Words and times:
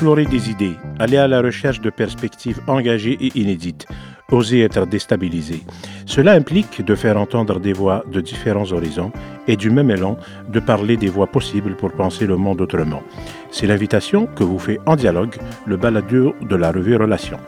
Explorer 0.00 0.24
des 0.24 0.48
idées, 0.48 0.76
aller 0.98 1.18
à 1.18 1.28
la 1.28 1.42
recherche 1.42 1.82
de 1.82 1.90
perspectives 1.90 2.58
engagées 2.68 3.18
et 3.20 3.38
inédites, 3.38 3.86
oser 4.30 4.60
être 4.60 4.86
déstabilisé. 4.86 5.62
Cela 6.06 6.32
implique 6.32 6.84
de 6.84 6.94
faire 6.94 7.16
entendre 7.16 7.60
des 7.60 7.72
voix 7.72 8.04
de 8.10 8.20
différents 8.20 8.72
horizons 8.72 9.12
et 9.46 9.56
du 9.56 9.70
même 9.70 9.90
élan 9.90 10.16
de 10.52 10.60
parler 10.60 10.96
des 10.96 11.08
voies 11.08 11.26
possibles 11.26 11.76
pour 11.76 11.92
penser 11.92 12.26
le 12.26 12.36
monde 12.36 12.60
autrement. 12.60 13.02
C'est 13.50 13.66
l'invitation 13.66 14.26
que 14.26 14.44
vous 14.44 14.58
fait 14.58 14.80
en 14.86 14.96
dialogue 14.96 15.36
le 15.66 15.76
baladeur 15.76 16.34
de 16.40 16.56
la 16.56 16.72
revue 16.72 16.96
Relations. 16.96 17.40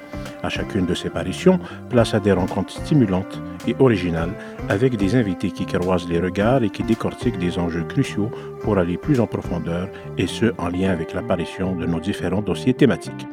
À 0.43 0.49
chacune 0.49 0.87
de 0.87 0.95
ces 0.95 1.09
parutions, 1.09 1.61
place 1.89 2.15
à 2.15 2.21
des 2.21 2.33
rencontres 2.33 2.73
stimulantes 2.73 3.41
et 3.67 3.77
originales 3.79 4.33
avec 4.69 4.97
des 4.97 5.15
invités 5.15 5.53
qui 5.53 5.67
croisent 5.67 6.09
les 6.09 6.19
regards 6.19 6.65
et 6.65 6.71
qui 6.71 6.83
décortiquent 6.83 7.39
des 7.39 7.59
enjeux 7.59 7.85
cruciaux 7.85 8.31
pour 8.63 8.79
aller 8.79 8.97
plus 8.97 9.21
en 9.21 9.27
profondeur 9.27 9.89
et 10.19 10.27
ce 10.27 10.47
en 10.59 10.69
lien 10.69 10.91
avec 10.91 11.15
l'apparition 11.15 11.77
de 11.77 11.87
nos 11.87 12.01
différents 12.01 12.43
dossiers 12.43 12.75
thématiques. 12.75 13.27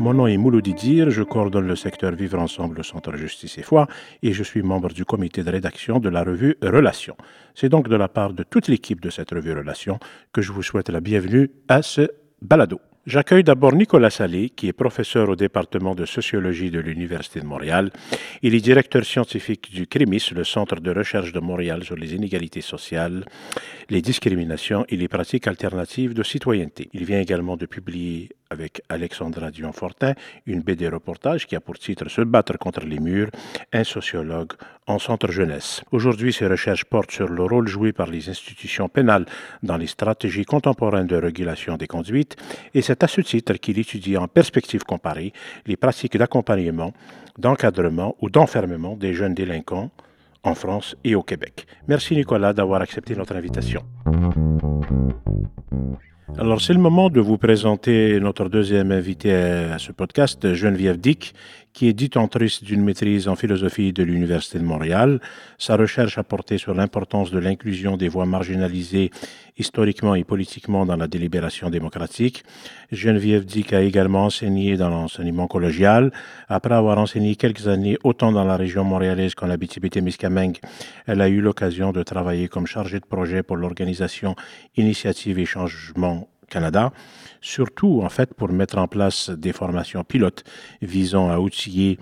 Mon 0.00 0.14
nom 0.14 0.26
est 0.26 0.38
Mouloudi 0.38 0.72
Dir, 0.72 1.10
je 1.10 1.22
coordonne 1.22 1.66
le 1.66 1.76
secteur 1.76 2.12
Vivre 2.12 2.38
Ensemble 2.38 2.80
au 2.80 2.82
Centre 2.82 3.14
Justice 3.18 3.58
et 3.58 3.62
Foi 3.62 3.86
et 4.22 4.32
je 4.32 4.42
suis 4.42 4.62
membre 4.62 4.88
du 4.94 5.04
comité 5.04 5.44
de 5.44 5.50
rédaction 5.50 5.98
de 5.98 6.08
la 6.08 6.24
revue 6.24 6.56
Relations. 6.62 7.18
C'est 7.54 7.68
donc 7.68 7.86
de 7.86 7.96
la 7.96 8.08
part 8.08 8.32
de 8.32 8.42
toute 8.42 8.68
l'équipe 8.68 9.02
de 9.02 9.10
cette 9.10 9.30
revue 9.30 9.52
Relations 9.52 9.98
que 10.32 10.40
je 10.40 10.52
vous 10.52 10.62
souhaite 10.62 10.88
la 10.88 11.02
bienvenue 11.02 11.50
à 11.68 11.82
ce 11.82 12.08
balado. 12.40 12.80
J'accueille 13.04 13.44
d'abord 13.44 13.74
Nicolas 13.74 14.08
Salé, 14.08 14.48
qui 14.48 14.68
est 14.68 14.72
professeur 14.72 15.28
au 15.28 15.36
département 15.36 15.94
de 15.94 16.06
sociologie 16.06 16.70
de 16.70 16.80
l'Université 16.80 17.40
de 17.40 17.46
Montréal. 17.46 17.90
Il 18.40 18.54
est 18.54 18.60
directeur 18.62 19.04
scientifique 19.04 19.70
du 19.70 19.86
CRIMIS, 19.86 20.30
le 20.34 20.44
Centre 20.44 20.76
de 20.76 20.90
recherche 20.92 21.32
de 21.32 21.40
Montréal 21.40 21.84
sur 21.84 21.96
les 21.96 22.14
inégalités 22.14 22.62
sociales, 22.62 23.26
les 23.90 24.00
discriminations 24.00 24.86
et 24.88 24.96
les 24.96 25.08
pratiques 25.08 25.46
alternatives 25.46 26.14
de 26.14 26.22
citoyenneté. 26.22 26.88
Il 26.94 27.04
vient 27.04 27.20
également 27.20 27.58
de 27.58 27.66
publier 27.66 28.30
avec 28.50 28.82
Alexandra 28.88 29.50
Dion-Fortin 29.50 30.14
une 30.46 30.60
BD 30.60 30.88
reportage 30.88 31.46
qui 31.46 31.56
a 31.56 31.60
pour 31.60 31.78
titre 31.78 32.08
Se 32.08 32.20
battre 32.20 32.58
contre 32.58 32.84
les 32.84 32.98
murs, 32.98 33.30
un 33.72 33.84
sociologue 33.84 34.52
en 34.86 34.98
centre 34.98 35.30
jeunesse. 35.30 35.82
Aujourd'hui, 35.92 36.32
ses 36.32 36.48
recherches 36.48 36.84
portent 36.84 37.12
sur 37.12 37.28
le 37.28 37.44
rôle 37.44 37.68
joué 37.68 37.92
par 37.92 38.08
les 38.08 38.28
institutions 38.28 38.88
pénales 38.88 39.24
dans 39.62 39.76
les 39.76 39.86
stratégies 39.86 40.44
contemporaines 40.44 41.06
de 41.06 41.16
régulation 41.16 41.76
des 41.76 41.86
conduites 41.86 42.36
et 42.74 42.82
c'est 42.82 43.04
à 43.04 43.08
ce 43.08 43.20
titre 43.20 43.54
qu'il 43.54 43.78
étudie 43.78 44.16
en 44.16 44.26
perspective 44.26 44.82
comparée 44.82 45.32
les 45.66 45.76
pratiques 45.76 46.16
d'accompagnement, 46.16 46.92
d'encadrement 47.38 48.16
ou 48.20 48.28
d'enfermement 48.28 48.96
des 48.96 49.14
jeunes 49.14 49.34
délinquants 49.34 49.90
en 50.42 50.54
France 50.54 50.96
et 51.04 51.14
au 51.14 51.22
Québec. 51.22 51.66
Merci 51.86 52.16
Nicolas 52.16 52.52
d'avoir 52.52 52.80
accepté 52.80 53.14
notre 53.14 53.36
invitation. 53.36 53.84
Alors, 56.38 56.60
c'est 56.60 56.72
le 56.72 56.80
moment 56.80 57.10
de 57.10 57.20
vous 57.20 57.36
présenter 57.36 58.18
notre 58.20 58.48
deuxième 58.48 58.92
invité 58.92 59.32
à 59.32 59.78
ce 59.78 59.92
podcast, 59.92 60.54
Geneviève 60.54 60.98
Dick, 60.98 61.34
qui 61.72 61.88
est 61.88 61.92
détentrice 61.92 62.62
d'une 62.62 62.82
maîtrise 62.82 63.28
en 63.28 63.36
philosophie 63.36 63.92
de 63.92 64.02
l'Université 64.02 64.58
de 64.58 64.64
Montréal. 64.64 65.20
Sa 65.58 65.76
recherche 65.76 66.18
a 66.18 66.24
porté 66.24 66.58
sur 66.58 66.74
l'importance 66.74 67.30
de 67.30 67.38
l'inclusion 67.38 67.96
des 67.96 68.08
voix 68.08 68.26
marginalisées 68.26 69.10
historiquement 69.58 70.14
et 70.14 70.24
politiquement 70.24 70.86
dans 70.86 70.96
la 70.96 71.06
délibération 71.06 71.70
démocratique. 71.70 72.44
Geneviève 72.90 73.44
Dick 73.44 73.72
a 73.72 73.82
également 73.82 74.24
enseigné 74.24 74.76
dans 74.76 74.88
l'enseignement 74.88 75.46
collégial. 75.46 76.12
Après 76.48 76.74
avoir 76.74 76.98
enseigné 76.98 77.36
quelques 77.36 77.68
années 77.68 77.98
autant 78.02 78.32
dans 78.32 78.44
la 78.44 78.56
région 78.56 78.84
montréalaise 78.84 79.34
qu'en 79.34 79.50
Abitibi-Témiscamingue, 79.50 80.58
elle 81.06 81.20
a 81.20 81.28
eu 81.28 81.40
l'occasion 81.40 81.92
de 81.92 82.02
travailler 82.02 82.48
comme 82.48 82.66
chargée 82.66 83.00
de 83.00 83.06
projet 83.06 83.42
pour 83.42 83.56
l'organisation 83.56 84.34
Initiative 84.76 85.38
et 85.38 85.46
Changement 85.46 86.28
Canada, 86.50 86.92
surtout 87.40 88.02
en 88.02 88.10
fait 88.10 88.34
pour 88.34 88.50
mettre 88.50 88.76
en 88.76 88.88
place 88.88 89.30
des 89.30 89.52
formations 89.52 90.04
pilotes 90.04 90.44
visant 90.82 91.30
à 91.30 91.38
outiller 91.38 91.98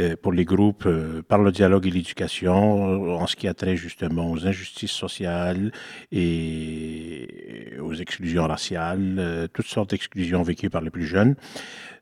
euh, 0.00 0.14
pour 0.20 0.32
les 0.32 0.44
groupes 0.44 0.86
euh, 0.86 1.22
par 1.22 1.38
le 1.38 1.50
dialogue 1.50 1.86
et 1.86 1.90
l'éducation 1.90 3.18
en 3.18 3.26
ce 3.26 3.34
qui 3.34 3.48
a 3.48 3.54
trait 3.54 3.76
justement 3.76 4.30
aux 4.30 4.46
injustices 4.46 4.92
sociales 4.92 5.72
et 6.12 7.74
aux 7.80 7.94
exclusions 7.94 8.46
raciales, 8.46 9.16
euh, 9.18 9.48
toutes 9.52 9.66
sortes 9.66 9.90
d'exclusions 9.90 10.42
vécues 10.42 10.70
par 10.70 10.82
les 10.82 10.90
plus 10.90 11.06
jeunes. 11.06 11.34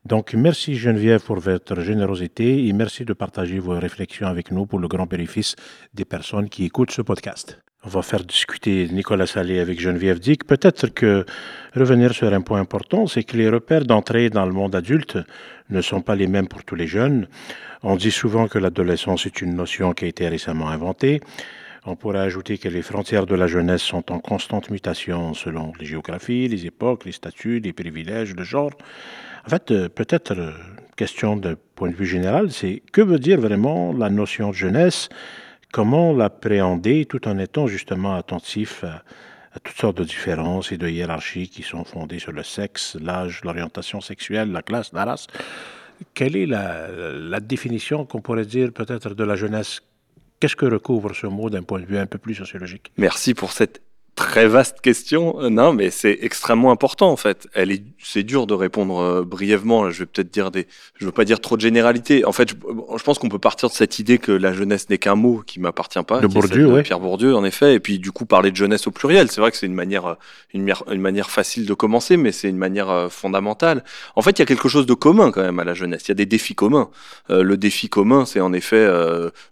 Donc, 0.05 0.35
merci 0.35 0.77
Geneviève 0.77 1.23
pour 1.23 1.39
votre 1.41 1.81
générosité 1.81 2.67
et 2.67 2.73
merci 2.73 3.05
de 3.05 3.13
partager 3.13 3.59
vos 3.59 3.79
réflexions 3.79 4.27
avec 4.27 4.51
nous 4.51 4.67
pour 4.67 4.79
le 4.79 4.89
grand 4.89 5.07
bénéfice 5.07 5.57
des 5.95 6.05
personnes 6.05 6.49
qui 6.49 6.65
écoutent 6.65 6.93
ce 6.93 7.03
podcast. 7.03 7.66
On 7.87 7.89
va 7.89 8.03
faire 8.03 8.25
discuter 8.25 8.89
Nicolas 8.89 9.29
Salé 9.29 9.61
avec 9.61 9.79
Geneviève 9.79 10.19
Dick. 10.19 10.45
Peut-être 10.45 10.89
que 10.89 11.25
revenir 11.73 12.13
sur 12.15 12.33
un 12.35 12.41
point 12.41 12.59
important, 12.59 13.07
c'est 13.07 13.23
que 13.23 13.37
les 13.37 13.49
repères 13.49 13.85
d'entrée 13.85 14.29
dans 14.29 14.45
le 14.45 14.51
monde 14.51 14.75
adulte 14.75 15.19
ne 15.71 15.81
sont 15.81 16.01
pas 16.01 16.17
les 16.17 16.27
mêmes 16.27 16.49
pour 16.49 16.65
tous 16.65 16.75
les 16.75 16.89
jeunes. 16.89 17.29
On 17.85 17.95
dit 17.95 18.11
souvent 18.11 18.49
que 18.49 18.59
l'adolescence 18.59 19.27
est 19.27 19.41
une 19.41 19.55
notion 19.55 19.93
qui 19.93 20.05
a 20.05 20.09
été 20.09 20.27
récemment 20.27 20.69
inventée. 20.69 21.21
On 21.85 21.95
pourrait 21.95 22.19
ajouter 22.19 22.59
que 22.59 22.69
les 22.69 22.83
frontières 22.83 23.25
de 23.25 23.37
la 23.37 23.47
jeunesse 23.47 23.83
sont 23.83 24.11
en 24.11 24.19
constante 24.19 24.69
mutation 24.69 25.33
selon 25.33 25.73
les 25.79 25.87
géographies, 25.87 26.49
les 26.49 26.67
époques, 26.67 27.05
les 27.05 27.13
statuts, 27.13 27.61
les 27.61 27.73
privilèges, 27.73 28.35
le 28.35 28.43
genre. 28.43 28.73
En 29.47 29.49
fait, 29.49 29.71
euh, 29.71 29.89
peut-être, 29.89 30.33
euh, 30.33 30.51
question 30.97 31.37
de 31.37 31.57
point 31.77 31.91
de 31.91 31.95
vue 31.95 32.07
général, 32.07 32.51
c'est 32.51 32.83
que 32.91 33.01
veut 33.01 33.21
dire 33.21 33.41
vraiment 33.41 33.93
la 33.93 34.11
notion 34.11 34.49
de 34.49 34.55
jeunesse 34.55 35.09
comment 35.73 36.13
l'appréhender 36.13 37.05
tout 37.05 37.29
en 37.29 37.39
étant 37.39 37.67
justement 37.67 38.15
attentif 38.15 38.85
à, 38.85 39.03
toutes 39.63 39.77
sortes 39.77 39.97
de 39.97 40.05
différences 40.05 40.71
et 40.73 40.77
de 40.77 40.89
hiérarchies 40.89 41.49
qui 41.49 41.63
sont 41.63 41.85
fondées 41.85 42.19
sur 42.19 42.33
le 42.33 42.43
sexe, 42.43 42.97
l'âge, 43.01 43.41
l'orientation 43.43 44.01
sexuelle, 44.01 44.53
la 44.53 44.63
classe, 44.63 44.93
la 44.93 45.05
race. 45.05 45.27
Quelle 46.13 46.37
est 46.37 46.47
la, 46.47 46.89
la 46.89 47.41
définition 47.41 48.05
qu'on 48.05 48.21
pourrait 48.21 48.45
dire 48.45 48.71
peut-être 48.73 49.15
de 49.15 49.25
la 49.25 49.35
jeunesse? 49.35 49.81
Qu'est-ce 50.41 50.57
que 50.57 50.67
recouvre 50.67 51.15
ce 51.15 51.27
mot 51.27 51.49
d'un 51.49 51.63
point 51.63 51.81
de 51.81 51.87
vue 51.87 51.97
un 51.97 52.05
peu 52.07 52.19
plus 52.19 52.35
sociologique? 52.35 52.93
Merci 52.99 53.33
pour 53.33 53.53
cette 53.53 53.81
très 54.17 54.49
vaste 54.49 54.81
question. 54.81 55.41
Euh, 55.41 55.51
non, 55.51 55.73
mais 55.73 55.91
c'est 55.91 56.19
extrêmement 56.23 56.73
important 56.73 57.11
en 57.13 57.17
fait. 57.17 57.49
Elle 57.53 57.71
est, 57.71 57.85
c'est 58.03 58.23
dur 58.23 58.47
de 58.47 58.55
répondre 58.55 58.99
euh, 58.99 59.25
brièvement. 59.25 59.91
Je 59.91 60.01
vais 60.01 60.07
peut-être 60.07 60.33
dire 60.33 60.51
des, 60.51 60.67
je 60.99 61.05
veux 61.05 61.13
pas 61.13 61.25
dire 61.25 61.39
trop 61.39 61.57
de 61.57 61.61
généralités. 61.61 62.25
En 62.25 62.33
fait, 62.33 62.49
je, 62.49 63.03
pense 63.05 63.19
qu'on 63.19 63.29
peut 63.29 63.39
partir 63.39 63.69
de 63.69 63.75
cette 63.75 63.99
idée 63.99 64.19
que 64.19 64.33
la 64.33 64.53
jeunesse 64.53 64.89
n'est 64.89 64.99
qu'un 64.99 65.15
mot 65.15 65.43
qui 65.47 65.61
m'appartient 65.61 66.03
pas. 66.03 66.21
De 66.21 66.27
Bourdieu, 66.27 66.67
ouais. 66.67 66.83
Pierre 66.83 66.99
Bourdieu, 66.99 67.37
en 67.37 67.45
effet. 67.45 67.75
Et 67.75 67.81
puis 67.81 67.99
du 67.99 68.11
coup, 68.11 68.25
parler 68.25 68.51
de 68.51 68.57
jeunesse 68.57 68.87
au 68.87 68.91
pluriel, 68.91 69.31
c'est 69.31 69.41
vrai 69.43 69.51
que 69.51 69.59
c'est 69.59 69.67
une 69.67 69.75
manière, 69.75 70.07
euh, 70.07 70.15
une, 70.55 70.73
une, 70.91 71.01
manière 71.01 71.31
facile 71.31 71.67
de 71.67 71.75
commencer, 71.75 72.17
mais 72.17 72.33
c'est 72.33 72.49
une 72.49 72.57
manière 72.57 73.09
fondamentale. 73.11 73.85
En 74.17 74.23
fait, 74.23 74.39
il 74.39 74.39
y 74.39 74.43
a 74.43 74.47
quelque 74.47 74.69
chose 74.69 74.87
de 74.87 74.95
commun 74.95 75.31
quand 75.31 75.43
même 75.43 75.59
à 75.59 75.65
la 75.65 75.75
jeunesse. 75.75 76.05
Il 76.07 76.09
y 76.09 76.13
a 76.13 76.15
des 76.15 76.27
défis 76.27 76.55
communs. 76.55 76.89
le 77.29 77.57
défi 77.57 77.91
commun, 77.91 78.25
c'est 78.25 78.41
en 78.41 78.55
effet 78.55 78.89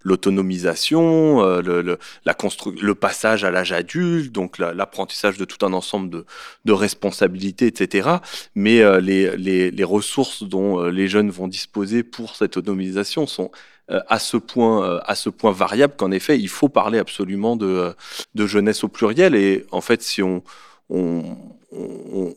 l'autonomisation, 0.03 1.43
le, 1.61 1.83
le, 1.83 1.99
la 2.25 2.35
le 2.81 2.95
passage 2.95 3.45
à 3.45 3.51
l'âge 3.51 3.73
adulte, 3.73 4.33
donc 4.33 4.54
l'apprentissage 4.59 5.39
de 5.39 5.45
tout 5.45 5.65
un 5.65 5.73
ensemble 5.73 6.25
de, 6.65 6.73
responsabilités, 6.73 7.67
etc. 7.67 8.09
Mais 8.55 8.81
euh, 8.81 9.01
les, 9.01 9.85
ressources 9.85 10.43
dont 10.43 10.81
euh, 10.81 10.91
les 10.91 11.09
jeunes 11.09 11.31
vont 11.31 11.49
disposer 11.49 12.03
pour 12.03 12.37
cette 12.37 12.57
autonomisation 12.57 13.27
sont 13.27 13.51
euh, 13.91 14.01
à 14.09 14.19
ce 14.19 14.37
point 14.37 15.01
à 15.05 15.15
ce 15.15 15.29
point 15.29 15.53
variables 15.53 15.95
qu'en 15.95 16.11
effet 16.11 16.39
il 16.39 16.49
faut 16.49 16.71
parler 16.71 16.99
absolument 16.99 17.55
de, 17.55 17.95
jeunesse 18.35 18.83
au 18.83 18.89
pluriel 18.89 19.35
et 19.35 19.67
en 19.73 19.83
fait 19.83 20.03
si 20.03 20.23
on, 20.23 20.43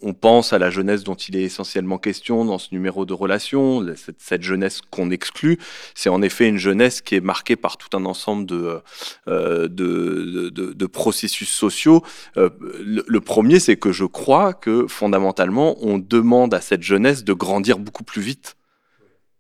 on, 0.01 0.13
pense 0.13 0.53
à 0.53 0.59
la 0.59 0.69
jeunesse 0.69 1.03
dont 1.03 1.15
il 1.15 1.35
est 1.35 1.43
essentiellement 1.43 1.97
question 1.97 2.45
dans 2.45 2.57
ce 2.57 2.69
numéro 2.71 3.05
de 3.05 3.13
relations, 3.13 3.85
cette, 4.17 4.41
jeunesse 4.41 4.81
qu'on 4.89 5.11
exclut, 5.11 5.57
c'est 5.95 6.09
en 6.09 6.22
effet 6.22 6.47
une 6.47 6.57
jeunesse 6.57 7.01
qui 7.01 7.16
est 7.16 7.22
marquée 7.22 7.55
par 7.55 7.78
tout 7.78 7.95
un 7.95 8.05
ensemble 8.05 8.45
de, 8.45 8.79
euh, 9.28 9.67
de, 9.67 10.85
processus 10.85 11.49
sociaux. 11.49 12.03
Euh, 12.37 12.49
le, 12.84 13.19
premier, 13.19 13.59
c'est 13.59 13.78
que 13.78 13.91
je 13.91 14.05
crois 14.05 14.53
que 14.53 14.87
fondamentalement, 14.87 15.78
on 15.81 15.97
demande 15.97 16.53
à 16.53 16.61
cette 16.61 16.83
jeunesse 16.83 17.23
de 17.23 17.33
grandir 17.33 17.78
beaucoup 17.78 18.03
plus 18.03 18.22
vite 18.22 18.56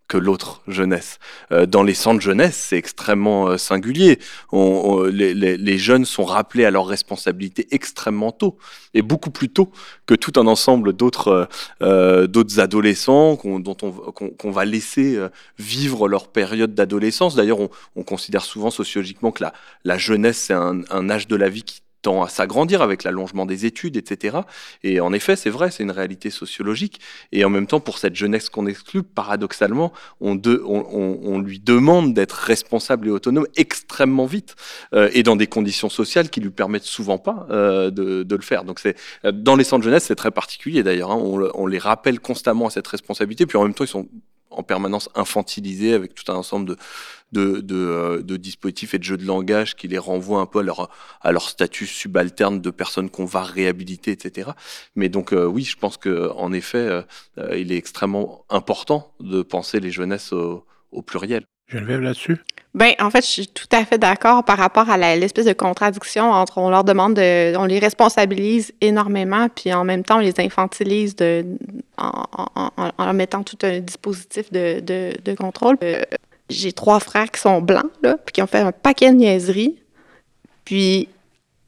que 0.07 0.17
l'autre 0.17 0.61
jeunesse. 0.67 1.19
Euh, 1.51 1.65
dans 1.65 1.83
les 1.83 1.93
centres 1.93 2.21
jeunesse, 2.21 2.55
c'est 2.55 2.77
extrêmement 2.77 3.49
euh, 3.49 3.57
singulier. 3.57 4.19
Les, 4.51 5.77
jeunes 5.77 6.05
sont 6.05 6.23
rappelés 6.23 6.65
à 6.65 6.71
leurs 6.71 6.87
responsabilités 6.87 7.67
extrêmement 7.71 8.31
tôt, 8.31 8.57
et 8.93 9.01
beaucoup 9.01 9.31
plus 9.31 9.49
tôt 9.49 9.71
que 10.05 10.15
tout 10.15 10.39
un 10.39 10.47
ensemble 10.47 10.93
d'autres 10.93 11.47
euh, 11.81 12.27
d'autres 12.27 12.59
adolescents 12.59 13.35
qu'on, 13.35 13.59
dont 13.59 13.77
on 13.81 14.51
va 14.51 14.65
laisser 14.65 15.15
euh, 15.15 15.29
vivre 15.59 16.07
leur 16.07 16.29
période 16.29 16.73
d'adolescence. 16.73 17.35
D'ailleurs, 17.35 17.59
on, 17.59 17.69
on, 17.95 18.03
considère 18.03 18.43
souvent 18.43 18.69
sociologiquement 18.71 19.31
que 19.31 19.43
la, 19.83 19.97
jeunesse 19.97 20.37
c'est 20.37 20.53
un 20.53 21.09
âge 21.09 21.27
de 21.27 21.35
la 21.35 21.49
vie 21.49 21.63
qui 21.63 21.81
à 22.23 22.29
s'agrandir 22.29 22.81
avec 22.81 23.03
l'allongement 23.03 23.45
des 23.45 23.65
études, 23.65 23.97
etc. 23.97 24.37
Et 24.83 24.99
en 24.99 25.13
effet, 25.13 25.35
c'est 25.35 25.49
vrai, 25.49 25.71
c'est 25.71 25.83
une 25.83 25.91
réalité 25.91 26.29
sociologique. 26.29 26.99
Et 27.31 27.43
en 27.45 27.49
même 27.49 27.67
temps, 27.67 27.79
pour 27.79 27.97
cette 27.97 28.15
jeunesse 28.15 28.49
qu'on 28.49 28.65
exclut, 28.65 29.03
paradoxalement, 29.03 29.91
on, 30.21 30.35
lui 31.39 31.59
demande 31.59 32.13
d'être 32.13 32.33
responsable 32.33 33.07
et 33.07 33.11
autonome 33.11 33.47
extrêmement 33.55 34.25
vite 34.25 34.55
euh, 34.93 35.09
et 35.13 35.23
dans 35.23 35.35
des 35.35 35.47
conditions 35.47 35.89
sociales 35.89 36.29
qui 36.29 36.41
lui 36.41 36.49
permettent 36.49 36.83
souvent 36.83 37.17
pas 37.17 37.47
euh, 37.51 37.91
de, 37.91 38.35
le 38.35 38.41
faire. 38.41 38.63
Donc 38.63 38.79
c'est 38.79 38.95
dans 39.31 39.55
les 39.55 39.63
centres 39.63 39.83
jeunesse, 39.83 40.05
c'est 40.05 40.15
très 40.15 40.31
particulier 40.31 40.83
d'ailleurs. 40.83 41.11
Hein. 41.11 41.17
on 41.17 41.67
les 41.67 41.79
rappelle 41.79 42.19
constamment 42.19 42.67
à 42.67 42.69
cette 42.69 42.87
responsabilité, 42.87 43.45
puis 43.45 43.57
en 43.57 43.63
même 43.63 43.73
temps, 43.73 43.83
ils 43.83 43.87
sont 43.87 44.07
en 44.57 44.63
permanence 44.63 45.09
infantilisés 45.15 45.93
avec 45.93 46.15
tout 46.15 46.31
un 46.31 46.35
ensemble 46.35 46.75
euh, 47.35 47.61
de, 48.21 48.37
dispositifs 48.37 48.93
et 48.93 48.99
de 48.99 49.03
jeux 49.03 49.17
de 49.17 49.25
langage 49.25 49.75
qui 49.75 49.87
les 49.87 49.97
renvoient 49.97 50.39
un 50.39 50.45
peu 50.45 50.59
à 50.59 51.31
leur, 51.31 51.49
statut 51.49 51.85
subalterne 51.85 52.61
de 52.61 52.69
personnes 52.69 53.09
qu'on 53.09 53.25
va 53.25 53.43
réhabiliter, 53.43 54.11
etc. 54.11 54.51
Mais 54.95 55.09
donc 55.09 55.33
euh, 55.33 55.45
oui, 55.45 55.63
je 55.63 55.77
pense 55.77 55.97
que 55.97 56.31
en 56.31 56.53
effet, 56.53 57.03
euh, 57.37 57.57
il 57.57 57.71
est 57.71 57.77
extrêmement 57.77 58.45
important 58.49 59.13
de 59.19 59.41
penser 59.41 59.79
les 59.79 59.91
jeunesses 59.91 60.31
au 60.33 61.01
pluriel. 61.05 61.45
Geneviève 61.67 62.01
là-dessus? 62.01 62.37
Ben, 62.73 62.93
en 62.99 63.09
fait, 63.09 63.21
je 63.21 63.31
suis 63.31 63.47
tout 63.47 63.67
à 63.71 63.83
fait 63.85 63.97
d'accord 63.97 64.43
par 64.43 64.57
rapport 64.57 64.89
à 64.89 64.97
l'espèce 65.15 65.45
de 65.45 65.53
contradiction 65.53 66.31
entre 66.31 66.59
on 66.59 66.69
leur 66.69 66.83
demande 66.83 67.15
de, 67.15 67.55
on 67.57 67.65
les 67.65 67.79
responsabilise 67.79 68.71
énormément, 68.81 69.49
puis 69.49 69.73
en 69.73 69.83
même 69.83 70.03
temps 70.03 70.17
on 70.17 70.21
les 70.21 70.39
infantilise 70.39 71.15
de, 71.15 71.43
en, 71.97 72.23
en, 72.55 72.91
en, 72.97 73.13
mettant 73.13 73.41
tout 73.41 73.57
un 73.63 73.79
dispositif 73.79 74.51
de, 74.51 75.35
contrôle. 75.35 75.77
Euh, 75.81 76.03
j'ai 76.49 76.71
trois 76.71 76.99
frères 76.99 77.31
qui 77.31 77.41
sont 77.41 77.61
blancs, 77.61 77.89
puis 78.01 78.33
qui 78.33 78.41
ont 78.43 78.47
fait 78.47 78.59
un 78.59 78.71
paquet 78.71 79.09
de 79.09 79.15
niaiseries. 79.15 79.79
Puis 80.63 81.09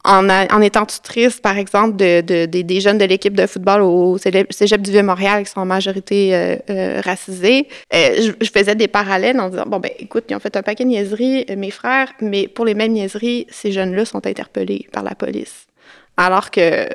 en, 0.05 0.61
étant 0.61 0.85
tutrice, 0.85 1.39
par 1.39 1.57
exemple, 1.57 1.95
de, 1.97 2.45
des 2.45 2.81
jeunes 2.81 2.97
de 2.97 3.05
l'équipe 3.05 3.35
de 3.35 3.45
football 3.45 3.81
au 3.81 4.17
Cégep 4.17 4.81
du 4.81 4.91
Vieux-Montréal 4.91 5.43
qui 5.43 5.51
sont 5.51 5.59
en 5.59 5.65
majorité 5.65 6.33
euh, 6.33 6.55
euh, 6.69 7.01
racisés, 7.03 7.67
euh, 7.93 8.31
je, 8.39 8.49
faisais 8.49 8.75
des 8.75 8.87
parallèles 8.87 9.39
en 9.39 9.49
disant, 9.49 9.65
bon, 9.67 9.79
ben 9.79 9.91
écoute, 9.99 10.25
ils 10.29 10.35
ont 10.35 10.39
fait 10.39 10.55
un 10.55 10.63
paquet 10.63 10.85
de 10.85 10.89
niaiseries, 10.89 11.45
mes 11.57 11.71
frères, 11.71 12.13
mais 12.21 12.47
pour 12.47 12.65
les 12.65 12.73
mêmes 12.73 12.93
niaiseries, 12.93 13.45
ces 13.49 13.71
jeunes-là 13.71 14.05
sont 14.05 14.25
interpellés 14.25 14.87
par 14.91 15.03
la 15.03 15.15
police. 15.15 15.67
Alors 16.15 16.49
que 16.49 16.87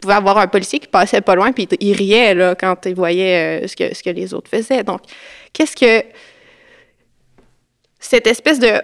pouvait 0.00 0.14
avoir 0.14 0.38
un 0.38 0.46
policier 0.46 0.78
qui 0.78 0.88
passait 0.88 1.20
pas 1.20 1.34
loin 1.34 1.52
puis 1.52 1.68
il 1.78 1.94
riait 1.94 2.32
là, 2.34 2.54
quand 2.54 2.86
il 2.86 2.94
voyait 2.94 3.66
ce 3.68 4.02
que 4.02 4.10
les 4.10 4.32
autres 4.32 4.48
faisaient. 4.48 4.82
Donc, 4.82 5.02
qu'est-ce 5.52 5.76
que 5.76 6.06
cette 7.98 8.26
espèce 8.26 8.58
de 8.58 8.80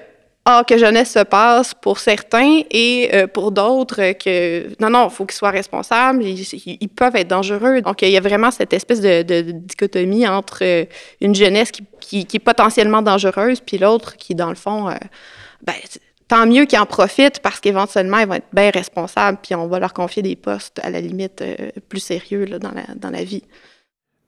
ah, 0.49 0.63
que 0.65 0.79
jeunesse 0.79 1.11
se 1.11 1.25
passe 1.25 1.75
pour 1.75 1.99
certains 1.99 2.63
et 2.71 3.11
euh, 3.13 3.27
pour 3.27 3.51
d'autres 3.51 4.13
que 4.13 4.69
non, 4.81 4.91
non, 4.91 5.09
il 5.09 5.11
faut 5.11 5.27
qu'ils 5.27 5.35
soient 5.35 5.51
responsables, 5.51 6.23
ils, 6.23 6.89
peuvent 6.89 7.17
être 7.17 7.27
dangereux. 7.27 7.81
Donc, 7.81 8.03
il 8.03 8.11
y 8.11 8.17
a 8.17 8.21
vraiment 8.21 8.53
cette 8.53 8.73
espèce 8.73 9.01
de, 9.01 9.23
dichotomie 9.51 10.25
entre 10.29 10.61
euh, 10.63 10.85
une 11.21 11.35
jeunesse 11.35 11.73
qui, 11.73 11.85
qui, 12.27 12.37
est 12.37 12.39
potentiellement 12.39 13.03
dangereuse, 13.03 13.61
puis 13.61 13.77
l'autre 13.77 14.17
qui, 14.17 14.37
dans 14.37 14.51
le 14.51 14.55
fond, 14.55 14.89
euh, 14.89 14.95
ben, 15.67 15.75
tant 16.29 16.47
mieux 16.47 16.65
qu'ils 16.67 16.79
en 16.79 16.87
profitent 16.87 17.41
parce 17.41 17.59
qu'éventuellement, 17.59 18.19
ils 18.19 18.29
vont 18.29 18.35
être 18.35 18.47
bien 18.53 18.71
responsables, 18.71 19.39
puis 19.43 19.57
on 19.57 19.67
va 19.67 19.81
leur 19.81 19.95
confier 19.95 20.23
des 20.23 20.37
postes 20.37 20.79
à 20.85 20.91
la 20.91 21.01
limite 21.01 21.43
plus 21.89 21.99
sérieux 21.99 22.45
là, 22.45 22.61
dans, 22.61 22.71
la, 22.71 22.85
dans 22.95 23.11
la 23.11 23.25
vie. 23.25 23.43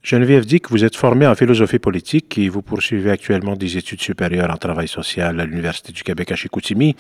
Geneviève 0.09 0.47
dit 0.47 0.63
que 0.63 0.71
vous 0.71 0.87
êtes 0.87 0.97
formée 0.97 1.27
en 1.27 1.35
philosophie 1.35 1.79
politique 1.79 2.39
et 2.39 2.49
vous 2.49 2.63
poursuivez 2.63 3.11
actuellement 3.11 3.57
des 3.57 3.77
études 3.77 4.01
supérieures 4.01 4.51
en 4.51 4.57
travail 4.57 4.89
social 4.89 5.39
à 5.39 5.45
l'Université 5.45 5.93
du 5.93 6.03
Québec 6.03 6.33
à 6.33 6.35
Chicoutimi. 6.35 6.97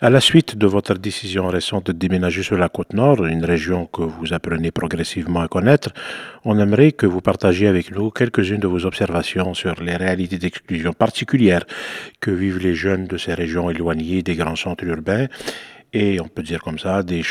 À 0.00 0.10
la 0.10 0.20
suite 0.20 0.56
de 0.56 0.64
votre 0.68 0.94
décision 0.94 1.48
récente 1.48 1.86
de 1.88 1.92
déménager 1.92 2.44
sur 2.44 2.56
la 2.56 2.68
côte 2.68 2.92
nord, 2.92 3.26
une 3.26 3.44
région 3.44 3.86
que 3.86 4.02
vous 4.02 4.32
apprenez 4.32 4.70
progressivement 4.70 5.40
à 5.40 5.48
connaître, 5.48 5.90
on 6.44 6.56
aimerait 6.60 6.92
que 6.92 7.06
vous 7.06 7.20
partagiez 7.20 7.66
avec 7.66 7.90
nous 7.90 8.12
quelques-unes 8.12 8.60
de 8.60 8.68
vos 8.68 8.86
observations 8.86 9.52
sur 9.52 9.82
les 9.82 9.96
réalités 9.96 10.38
d'exclusion 10.38 10.92
particulières 10.92 11.64
que 12.20 12.30
vivent 12.30 12.60
les 12.60 12.76
jeunes 12.76 13.08
de 13.08 13.16
ces 13.16 13.34
régions 13.34 13.70
éloignées 13.70 14.22
des 14.22 14.36
grands 14.36 14.54
centres 14.54 14.84
urbains 14.84 15.26
et 15.96 16.20
on 16.20 16.28
peut 16.28 16.42
dire 16.42 16.62
comme 16.62 16.78
ça, 16.78 17.02
des 17.02 17.22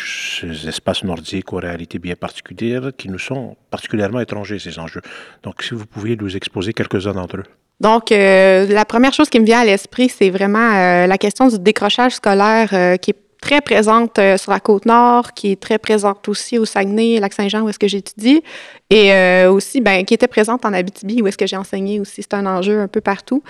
espaces 0.67 1.03
nordiques 1.03 1.53
aux 1.53 1.57
réalités 1.57 1.99
bien 1.99 2.15
particulières 2.15 2.89
qui 2.97 3.09
nous 3.09 3.19
sont 3.19 3.55
particulièrement 3.69 4.19
étrangers, 4.19 4.57
ces 4.57 4.79
enjeux. 4.79 5.01
Donc, 5.43 5.61
si 5.61 5.75
vous 5.75 5.85
pouviez 5.85 6.15
nous 6.15 6.35
exposer 6.35 6.73
quelques-uns 6.73 7.13
d'entre 7.13 7.37
eux. 7.37 7.43
Donc, 7.79 8.11
euh, 8.11 8.65
la 8.67 8.85
première 8.85 9.13
chose 9.13 9.29
qui 9.29 9.39
me 9.39 9.45
vient 9.45 9.59
à 9.59 9.65
l'esprit, 9.65 10.09
c'est 10.09 10.31
vraiment 10.31 10.73
euh, 10.73 11.05
la 11.05 11.17
question 11.19 11.47
du 11.47 11.59
décrochage 11.59 12.13
scolaire 12.13 12.69
euh, 12.73 12.97
qui 12.97 13.11
est 13.11 13.24
très 13.45 13.61
présente 13.61 14.17
euh, 14.17 14.37
sur 14.37 14.51
la 14.51 14.59
côte 14.59 14.87
nord, 14.87 15.33
qui 15.33 15.51
est 15.51 15.61
très 15.61 15.77
présente 15.77 16.27
aussi 16.27 16.57
au 16.57 16.65
Saguenay, 16.65 17.19
Lac-Saint-Jean, 17.19 17.61
où 17.61 17.69
est-ce 17.69 17.77
que 17.77 17.87
j'étudie, 17.87 18.41
et 18.89 19.13
euh, 19.13 19.51
aussi, 19.51 19.81
ben, 19.81 20.03
qui 20.03 20.15
était 20.15 20.27
présente 20.27 20.65
en 20.65 20.73
Abitibi, 20.73 21.21
où 21.21 21.27
est-ce 21.27 21.37
que 21.37 21.45
j'ai 21.45 21.55
enseigné 21.55 21.99
aussi. 21.99 22.23
C'est 22.23 22.33
un 22.33 22.47
enjeu 22.47 22.79
un 22.79 22.87
peu 22.87 23.01
partout. 23.01 23.43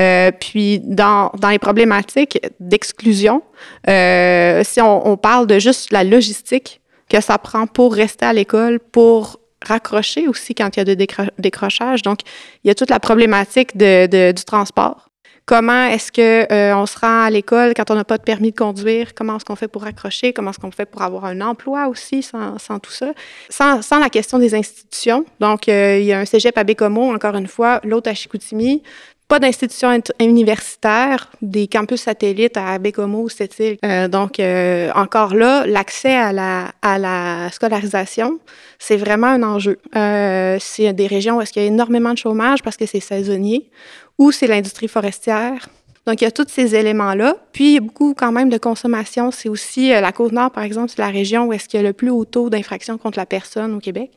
Euh, 0.00 0.30
puis, 0.30 0.78
dans, 0.84 1.32
dans 1.36 1.48
les 1.48 1.58
problématiques 1.58 2.38
d'exclusion, 2.60 3.42
si 3.88 4.80
on, 4.80 5.16
parle 5.16 5.48
de 5.48 5.58
juste 5.58 5.92
la 5.92 6.04
logistique 6.04 6.80
que 7.08 7.20
ça 7.20 7.36
prend 7.36 7.66
pour 7.66 7.92
rester 7.92 8.26
à 8.26 8.32
l'école, 8.32 8.78
pour 8.78 9.40
raccrocher 9.66 10.28
aussi 10.28 10.54
quand 10.54 10.76
il 10.76 10.78
y 10.78 10.82
a 10.82 10.84
de 10.84 11.06
décrochage. 11.38 12.02
Donc, 12.02 12.20
il 12.62 12.68
y 12.68 12.70
a 12.70 12.74
toute 12.76 12.90
la 12.90 13.00
problématique 13.00 13.76
de, 13.76 14.30
du 14.30 14.44
transport 14.44 15.09
Comment 15.50 15.86
est-ce 15.86 16.12
que 16.12 16.46
euh, 16.52 16.76
on 16.76 16.86
se 16.86 16.96
à 17.02 17.28
l'école 17.28 17.74
quand 17.74 17.90
on 17.90 17.96
n'a 17.96 18.04
pas 18.04 18.18
de 18.18 18.22
permis 18.22 18.52
de 18.52 18.56
conduire? 18.56 19.16
Comment 19.16 19.36
est-ce 19.36 19.44
qu'on 19.44 19.56
fait 19.56 19.66
pour 19.66 19.84
accrocher? 19.84 20.32
Comment 20.32 20.50
est-ce 20.50 20.60
qu'on 20.60 20.70
fait 20.70 20.86
pour 20.86 21.02
avoir 21.02 21.24
un 21.24 21.40
emploi 21.40 21.88
aussi 21.88 22.22
sans, 22.22 22.56
tout 22.80 22.92
ça? 22.92 23.12
Sans, 23.48 23.82
sans, 23.82 23.98
la 23.98 24.10
question 24.10 24.38
des 24.38 24.54
institutions. 24.54 25.24
Donc, 25.40 25.68
euh, 25.68 25.98
il 25.98 26.04
y 26.04 26.12
a 26.12 26.20
un 26.20 26.24
cégep 26.24 26.56
à 26.56 26.62
Bécomo, 26.62 27.12
encore 27.12 27.34
une 27.34 27.48
fois, 27.48 27.80
l'autre 27.82 28.08
à 28.08 28.14
Chicoutimi 28.14 28.84
pas 29.30 29.38
d'institutions 29.38 29.96
universitaires, 30.18 31.30
des 31.40 31.68
campus 31.68 32.02
satellites 32.02 32.56
à 32.56 32.78
Bécomo, 32.80 33.28
cette 33.28 33.54
euh, 33.84 34.08
donc, 34.08 34.40
euh, 34.40 34.90
encore 34.96 35.34
là, 35.34 35.64
l'accès 35.66 36.16
à 36.16 36.32
la, 36.32 36.72
à 36.82 36.98
la 36.98 37.48
scolarisation, 37.52 38.40
c'est 38.80 38.96
vraiment 38.96 39.28
un 39.28 39.44
enjeu. 39.44 39.78
Euh, 39.94 40.56
c'est 40.58 40.92
des 40.92 41.06
régions 41.06 41.36
où 41.36 41.40
est-ce 41.40 41.52
qu'il 41.52 41.62
y 41.62 41.64
a 41.64 41.68
énormément 41.68 42.12
de 42.12 42.18
chômage 42.18 42.60
parce 42.64 42.76
que 42.76 42.86
c'est 42.86 42.98
saisonnier, 42.98 43.70
ou 44.18 44.32
c'est 44.32 44.48
l'industrie 44.48 44.88
forestière. 44.88 45.68
Donc, 46.06 46.22
il 46.22 46.24
y 46.24 46.26
a 46.26 46.30
tous 46.30 46.46
ces 46.48 46.74
éléments-là. 46.74 47.36
Puis, 47.52 47.64
il 47.64 47.74
y 47.74 47.76
a 47.76 47.80
beaucoup 47.80 48.14
quand 48.14 48.32
même 48.32 48.48
de 48.48 48.56
consommation. 48.56 49.30
C'est 49.30 49.48
aussi 49.48 49.92
euh, 49.92 50.00
la 50.00 50.12
Côte-Nord, 50.12 50.50
par 50.50 50.64
exemple, 50.64 50.88
c'est 50.88 51.00
la 51.00 51.10
région 51.10 51.46
où 51.46 51.52
est-ce 51.52 51.68
qu'il 51.68 51.80
y 51.80 51.84
a 51.84 51.86
le 51.86 51.92
plus 51.92 52.10
haut 52.10 52.24
taux 52.24 52.48
d'infraction 52.48 52.96
contre 52.96 53.18
la 53.18 53.26
personne 53.26 53.74
au 53.74 53.80
Québec. 53.80 54.10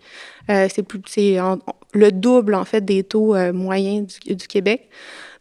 Euh, 0.50 0.68
c'est 0.74 0.86
le 1.94 2.12
double, 2.12 2.56
en 2.56 2.66
fait, 2.66 2.82
des 2.82 3.04
taux 3.04 3.36
euh, 3.36 3.52
moyens 3.52 4.20
du, 4.26 4.48
Québec. 4.48 4.90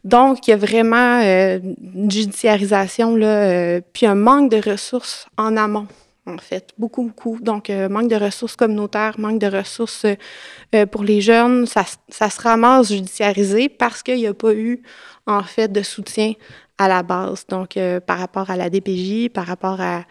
Donc, 0.03 0.47
il 0.47 0.51
y 0.51 0.53
a 0.53 0.57
vraiment 0.57 1.21
une 1.21 2.11
judiciarisation, 2.11 3.15
là, 3.15 3.79
puis 3.93 4.05
un 4.05 4.15
manque 4.15 4.51
de 4.51 4.69
ressources 4.69 5.27
en 5.37 5.55
amont 5.55 5.87
en 6.25 6.37
fait, 6.37 6.69
beaucoup, 6.77 7.03
beaucoup. 7.03 7.37
Donc, 7.41 7.69
manque 7.69 8.07
de 8.07 8.15
ressources 8.15 8.55
communautaires, 8.55 9.15
manque 9.17 9.39
de 9.39 9.47
ressources 9.47 10.05
pour 10.91 11.03
les 11.03 11.19
jeunes, 11.19 11.65
ça, 11.65 11.83
ça, 12.07 12.29
se 12.29 12.41
ramasse 12.41 12.93
judiciarisé 12.93 13.67
parce 13.67 14.03
qu'il 14.03 14.15
n'y 14.15 14.27
a 14.27 14.33
pas 14.33 14.53
eu, 14.53 14.81
en 15.25 15.43
fait, 15.43 15.71
de 15.71 15.81
soutien 15.81 16.33
à 16.77 16.87
la 16.87 17.03
base. 17.03 17.45
Donc, 17.47 17.77
par 18.05 18.19
rapport 18.19 18.49
à 18.49 18.57
la 18.57 18.69
DPJ, 18.69 19.29
par 19.29 19.45
rapport 19.45 19.79
à 19.79 20.03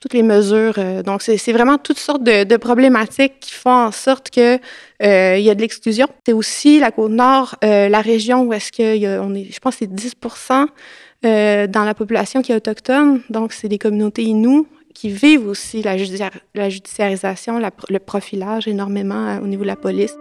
toutes 0.00 0.14
les 0.14 0.22
mesures. 0.22 0.74
Euh, 0.78 1.02
donc, 1.02 1.22
c'est 1.22 1.52
vraiment 1.52 1.78
toutes 1.78 1.98
sortes 1.98 2.22
de, 2.22 2.56
problématiques 2.56 3.40
qui 3.40 3.52
font 3.52 3.86
en 3.86 3.90
sorte 3.90 4.30
que 4.30 4.58
euh, 5.02 5.38
y 5.38 5.50
a 5.50 5.54
de 5.54 5.60
l'exclusion. 5.60 6.06
C'est 6.24 6.32
aussi 6.32 6.80
la 6.80 6.90
Côte-Nord, 6.90 7.56
euh, 7.64 7.88
la 7.88 8.00
région 8.00 8.42
où 8.42 8.52
est-ce 8.52 8.72
que 8.72 9.18
on 9.20 9.34
est, 9.34 9.50
je 9.52 9.58
pense 9.58 9.76
que 9.76 9.86
c'est 9.86 9.92
10% 9.92 10.66
dans 11.22 11.84
la 11.84 11.94
population 11.94 12.42
qui 12.42 12.52
est 12.52 12.56
autochtone. 12.56 13.22
Donc, 13.30 13.52
c'est 13.52 13.68
des 13.68 13.78
communautés 13.78 14.22
inoues 14.22 14.66
qui 14.94 15.10
vivent 15.10 15.48
aussi 15.48 15.82
la 15.82 15.98
judiciarisation, 16.68 17.58
le 17.58 17.98
profilage 17.98 18.68
énormément 18.68 19.38
au 19.42 19.46
niveau 19.46 19.62
de 19.62 19.68
la 19.68 19.76
police. 19.76 20.16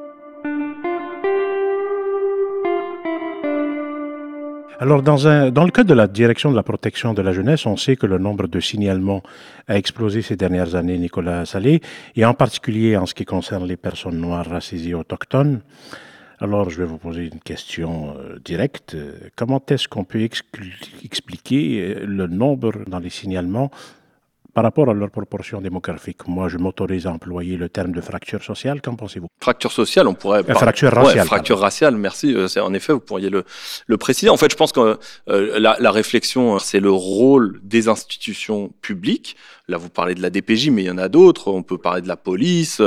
Alors, 4.78 5.02
dans, 5.02 5.16
le 5.16 5.72
cadre 5.72 5.90
de 5.90 5.94
la 5.94 6.08
direction 6.08 6.52
de 6.52 6.56
la 6.56 6.64
protection 6.64 7.14
de 7.14 7.22
la 7.22 7.32
jeunesse, 7.32 7.66
on 7.66 7.78
sait 7.78 7.96
que 7.96 8.06
le 8.06 8.18
nombre 8.18 8.48
de 8.48 8.60
signalements 8.60 9.24
a 9.68 9.78
explosé 9.78 10.22
ces 10.22 10.36
dernières 10.36 10.76
années, 10.76 10.98
Nicolas 10.98 11.46
Salé, 11.46 11.82
et 12.18 12.26
en 12.26 12.34
particulier 12.34 12.98
en 12.98 13.06
ce 13.06 13.14
qui 13.14 13.24
concerne 13.24 13.66
les 13.66 13.78
personnes 13.78 14.20
noires, 14.20 14.46
racisées 14.46 14.94
autochtones. 14.94 15.62
Alors, 16.40 16.70
je 16.70 16.78
vais 16.78 16.86
vous 16.86 16.98
poser 16.98 17.28
une 17.28 17.40
question 17.40 18.16
euh, 18.18 18.38
directe. 18.44 18.98
Comment 19.38 19.64
est-ce 19.70 19.88
qu'on 19.88 20.04
peut 20.04 20.28
expliquer 21.04 21.96
euh, 21.96 22.06
le 22.06 22.28
nombre 22.28 22.74
dans 22.86 23.00
les 23.00 23.10
signalements 23.10 23.72
par 24.56 24.64
rapport 24.64 24.90
à 24.90 24.94
leur 24.94 25.12
proportion 25.12 25.60
démographique. 25.60 26.26
Moi, 26.28 26.48
je 26.48 26.58
m'autorise 26.58 27.08
à 27.08 27.12
employer 27.12 27.58
le 27.58 27.68
terme 27.68 27.92
de 27.92 28.00
fracture 28.00 28.42
sociale. 28.42 28.82
Qu'en 28.82 28.96
pensez-vous? 28.96 29.28
Fracture 29.42 29.74
sociale, 29.74 30.08
on 30.08 30.14
pourrait. 30.14 30.50
Euh, 30.50 30.54
fracture 30.54 30.94
raciale. 30.94 31.20
Ouais, 31.20 31.26
fracture 31.26 31.60
raciale, 31.60 31.98
merci. 31.98 32.34
Euh, 32.34 32.48
en 32.62 32.74
effet, 32.74 32.94
vous 32.94 33.02
pourriez 33.02 33.30
le, 33.30 33.44
le 33.86 33.98
préciser. 33.98 34.30
En 34.30 34.38
fait, 34.38 34.50
je 34.50 34.56
pense 34.56 34.72
que 34.72 34.98
euh, 35.28 35.60
la, 35.60 35.76
la, 35.78 35.92
réflexion, 35.92 36.58
c'est 36.60 36.80
le 36.80 36.90
rôle 36.90 37.60
des 37.64 37.90
institutions 37.90 38.72
publiques 38.82 39.36
là 39.68 39.78
vous 39.78 39.90
parlez 39.90 40.16
de 40.16 40.22
la 40.22 40.30
DPJ, 40.30 40.70
mais 40.70 40.84
il 40.84 40.88
y 40.88 40.92
en 40.92 40.98
a 40.98 41.10
d'autres. 41.10 41.52
On 41.52 41.64
peut 41.64 41.78
parler 41.78 42.02
de 42.02 42.08
la 42.08 42.18
police. 42.18 42.82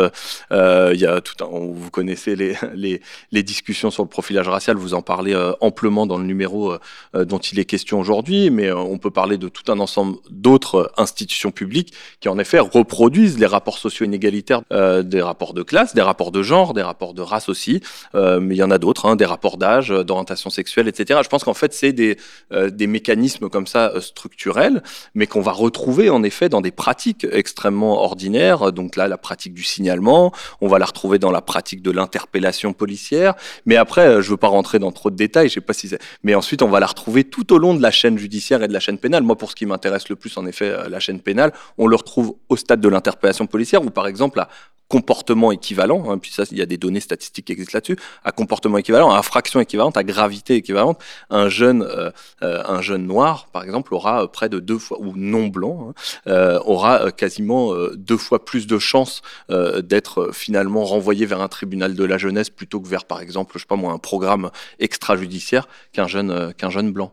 Euh, 0.53 0.91
il 0.95 1.01
y 1.01 1.07
a 1.07 1.21
tout 1.21 1.45
un, 1.45 1.49
vous 1.49 1.91
connaissez 1.91 2.37
les, 2.37 2.55
les, 2.75 3.01
les, 3.33 3.43
discussions 3.43 3.91
sur 3.91 4.03
le 4.03 4.09
profilage 4.09 4.49
racial. 4.49 4.77
Vous 4.77 4.95
en 4.95 5.03
parlez 5.03 5.37
amplement 5.61 6.07
dans 6.07 6.19
le 6.19 6.25
numéro 6.25 6.75
dont 7.15 7.39
il 7.39 7.59
est 7.59 7.65
question 7.65 7.99
aujourd'hui, 7.99 8.51
mais 8.51 8.71
on 8.73 8.99
peut 8.99 9.11
parler 9.11 9.39
de 9.39 9.49
tout 9.49 9.71
un 9.73 9.79
ensemble 9.79 10.17
d'autres 10.31 10.93
institutions 10.97 11.51
publiques 11.51 11.95
qui 12.21 12.29
en 12.29 12.39
effet 12.39 12.59
reproduisent 12.59 13.39
les 13.39 13.47
rapports 13.47 13.79
sociaux 13.79 14.05
inégalitaires, 14.07 14.63
des 14.71 15.23
rapports 15.23 15.55
de 15.55 15.63
classe, 15.63 15.95
des 15.95 16.03
rapports 16.03 16.33
de 16.33 16.43
genre, 16.43 16.75
des 16.75 16.83
rapports 16.83 17.15
de 17.15 17.23
race 17.23 17.49
aussi. 17.49 17.81
mais 18.15 18.55
il 18.55 18.59
y 18.59 18.63
en 18.63 18.71
a 18.71 18.79
d'autres, 18.79 19.07
hein, 19.07 19.17
des 19.17 19.25
rapports 19.25 19.57
d'âge, 19.57 19.89
d'orientation 19.89 20.51
sexuelle, 20.51 20.89
etc. 20.89 21.21
Je 21.23 21.29
pense 21.29 21.45
qu'en 21.45 21.55
fait 21.55 21.73
c'est 21.73 21.93
des, 21.93 22.19
des 22.53 22.87
mécanismes 22.87 23.49
comme 23.49 23.67
ça 23.67 23.93
structurels, 24.01 24.83
mais 25.15 25.27
qu'on 25.27 25.41
va 25.41 25.53
retrouver 25.53 26.11
en 26.11 26.23
effet 26.23 26.49
dans 26.49 26.61
des 26.61 26.68
pratiques 26.71 27.27
extrêmement 27.31 28.03
ordinaires. 28.03 28.73
Donc 28.73 28.97
là, 28.97 29.09
la 29.09 29.19
pratique 29.19 29.55
du 29.55 29.63
signalement, 29.63 30.33
on 30.61 30.69
va 30.69 30.79
la 30.79 30.87
retrouver 30.87 31.19
dans 31.19 31.31
la 31.31 31.41
pratique 31.41 31.83
de 31.83 31.91
l'interpellation 31.91 32.73
policière. 32.73 33.35
Mais 33.67 33.77
après, 33.77 34.07
euh, 34.07 34.23
je 34.23 34.31
veux 34.31 34.37
pas 34.37 34.49
rentrer 34.49 34.79
dans 34.79 34.93
trop 34.93 35.11
de 35.11 35.17
détails, 35.17 35.49
je 35.49 35.55
sais 35.55 35.61
pas 35.61 35.73
si 35.73 35.89
c'est... 35.89 36.01
Mais 36.23 36.35
ensuite, 36.35 36.63
on 36.63 36.69
va 36.69 36.81
la 36.81 36.87
retrouver 36.87 37.25
tout 37.25 37.53
au 37.53 37.59
long 37.59 37.75
de 37.75 37.83
la 37.83 37.91
chaîne 37.91 38.19
judiciaire 38.19 38.63
et 38.63 38.69
de 38.69 38.73
la 38.73 38.81
chaîne 38.81 38.99
pénale. 38.99 39.23
Moi, 39.23 39.37
pour 39.37 39.51
ce 39.51 39.57
qui 39.57 39.67
m'intéresse 39.67 40.09
le 40.09 40.17
plus, 40.17 40.37
en 40.37 40.47
effet, 40.47 40.71
euh, 40.71 40.89
la 40.89 41.01
chaîne 41.01 41.21
pénale, 41.21 41.53
on 41.77 41.87
le 41.87 41.97
retrouve 41.97 42.37
au 42.49 42.57
stade 42.57 42.81
de 42.81 42.89
l'interpellation 42.89 43.47
policière, 43.47 43.83
où 43.83 43.91
par 43.91 44.07
exemple, 44.07 44.39
la 44.39 44.49
comportement 44.89 45.53
équivalent, 45.53 46.11
hein, 46.11 46.19
puis 46.19 46.33
ça, 46.33 46.45
il 46.51 46.59
y 46.59 46.63
a 46.63 46.67
des 46.67 46.79
données 46.79 47.01
statistiques 47.01 47.47
qui 47.47 47.53
existent 47.53 47.77
là-dessus, 47.77 47.97
à 48.25 48.33
comportement 48.33 48.79
équivalent, 48.79 49.11
à 49.11 49.19
infraction 49.19 49.61
équivalente, 49.61 49.97
à 49.97 50.05
gravité 50.05 50.57
équivalente, 50.57 50.99
un 51.31 51.49
jeune, 51.49 51.83
euh, 51.83 52.11
euh, 52.43 52.63
un 52.67 52.81
jeune 52.81 53.07
noir, 53.07 53.49
par 53.53 53.65
exemple, 53.65 53.95
aura 53.95 54.25
euh, 54.25 54.27
près 54.27 54.49
de 54.49 54.59
deux 54.61 54.79
fois, 54.79 54.99
ou 55.01 55.13
non 55.15 55.49
blanc, 55.49 55.93
hein, 56.27 56.59
aura 56.65 57.13
quasiment 57.13 57.73
deux 57.95 58.17
fois 58.17 58.45
plus 58.45 58.67
de 58.67 58.79
chances 58.79 59.23
d'être 59.49 60.31
finalement 60.33 60.85
renvoyé 60.85 61.27
vers 61.27 61.41
un 61.41 61.49
tribunal 61.49 61.95
de 61.95 62.05
la 62.05 62.19
jeunesse 62.19 62.51
plutôt 62.51 62.81
que 62.81 62.89
vers, 62.89 63.05
par 63.05 63.21
exemple, 63.21 63.53
je 63.55 63.61
sais 63.61 63.67
pas 63.67 63.77
moi, 63.77 63.93
un 63.93 63.99
programme 63.99 64.51
extrajudiciaire 64.79 65.69
qu'un 65.93 66.07
jeune, 66.07 66.53
qu'un 66.55 66.71
jeune 66.71 66.93
blanc. 66.93 67.13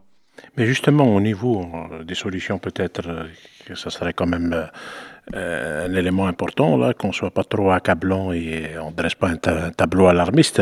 Mais 0.58 0.66
justement, 0.66 1.14
au 1.16 1.22
niveau 1.22 1.68
des 2.04 2.16
solutions, 2.16 2.60
peut-être 2.60 3.28
que 3.66 3.76
ça 3.76 3.90
serait 3.90 4.14
quand 4.14 4.28
même 4.28 4.70
euh, 5.34 5.88
un 5.88 5.96
élément 5.96 6.28
important, 6.28 6.78
là, 6.78 6.94
qu'on 6.94 7.12
soit 7.12 7.32
pas 7.32 7.44
trop 7.44 7.72
accablant 7.72 8.32
et 8.32 8.78
on 8.80 8.92
ne 8.92 8.96
dresse 8.96 9.16
pas 9.16 9.30
un, 9.30 9.72
tableau 9.72 10.08
alarmiste. 10.08 10.62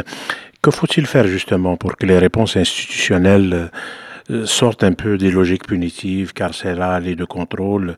Que 0.62 0.72
faut-il 0.72 1.06
faire 1.06 1.28
justement 1.28 1.76
pour 1.76 1.98
que 1.98 2.06
les 2.06 2.18
réponses 2.18 2.56
institutionnelles 2.56 3.70
euh, 4.32 4.46
sortent 4.46 4.86
un 4.86 4.94
peu 4.94 5.18
des 5.18 5.32
logiques 5.32 5.68
punitives, 5.68 6.32
carcérales 6.32 7.08
et 7.08 7.16
de 7.16 7.26
contrôle 7.26 7.98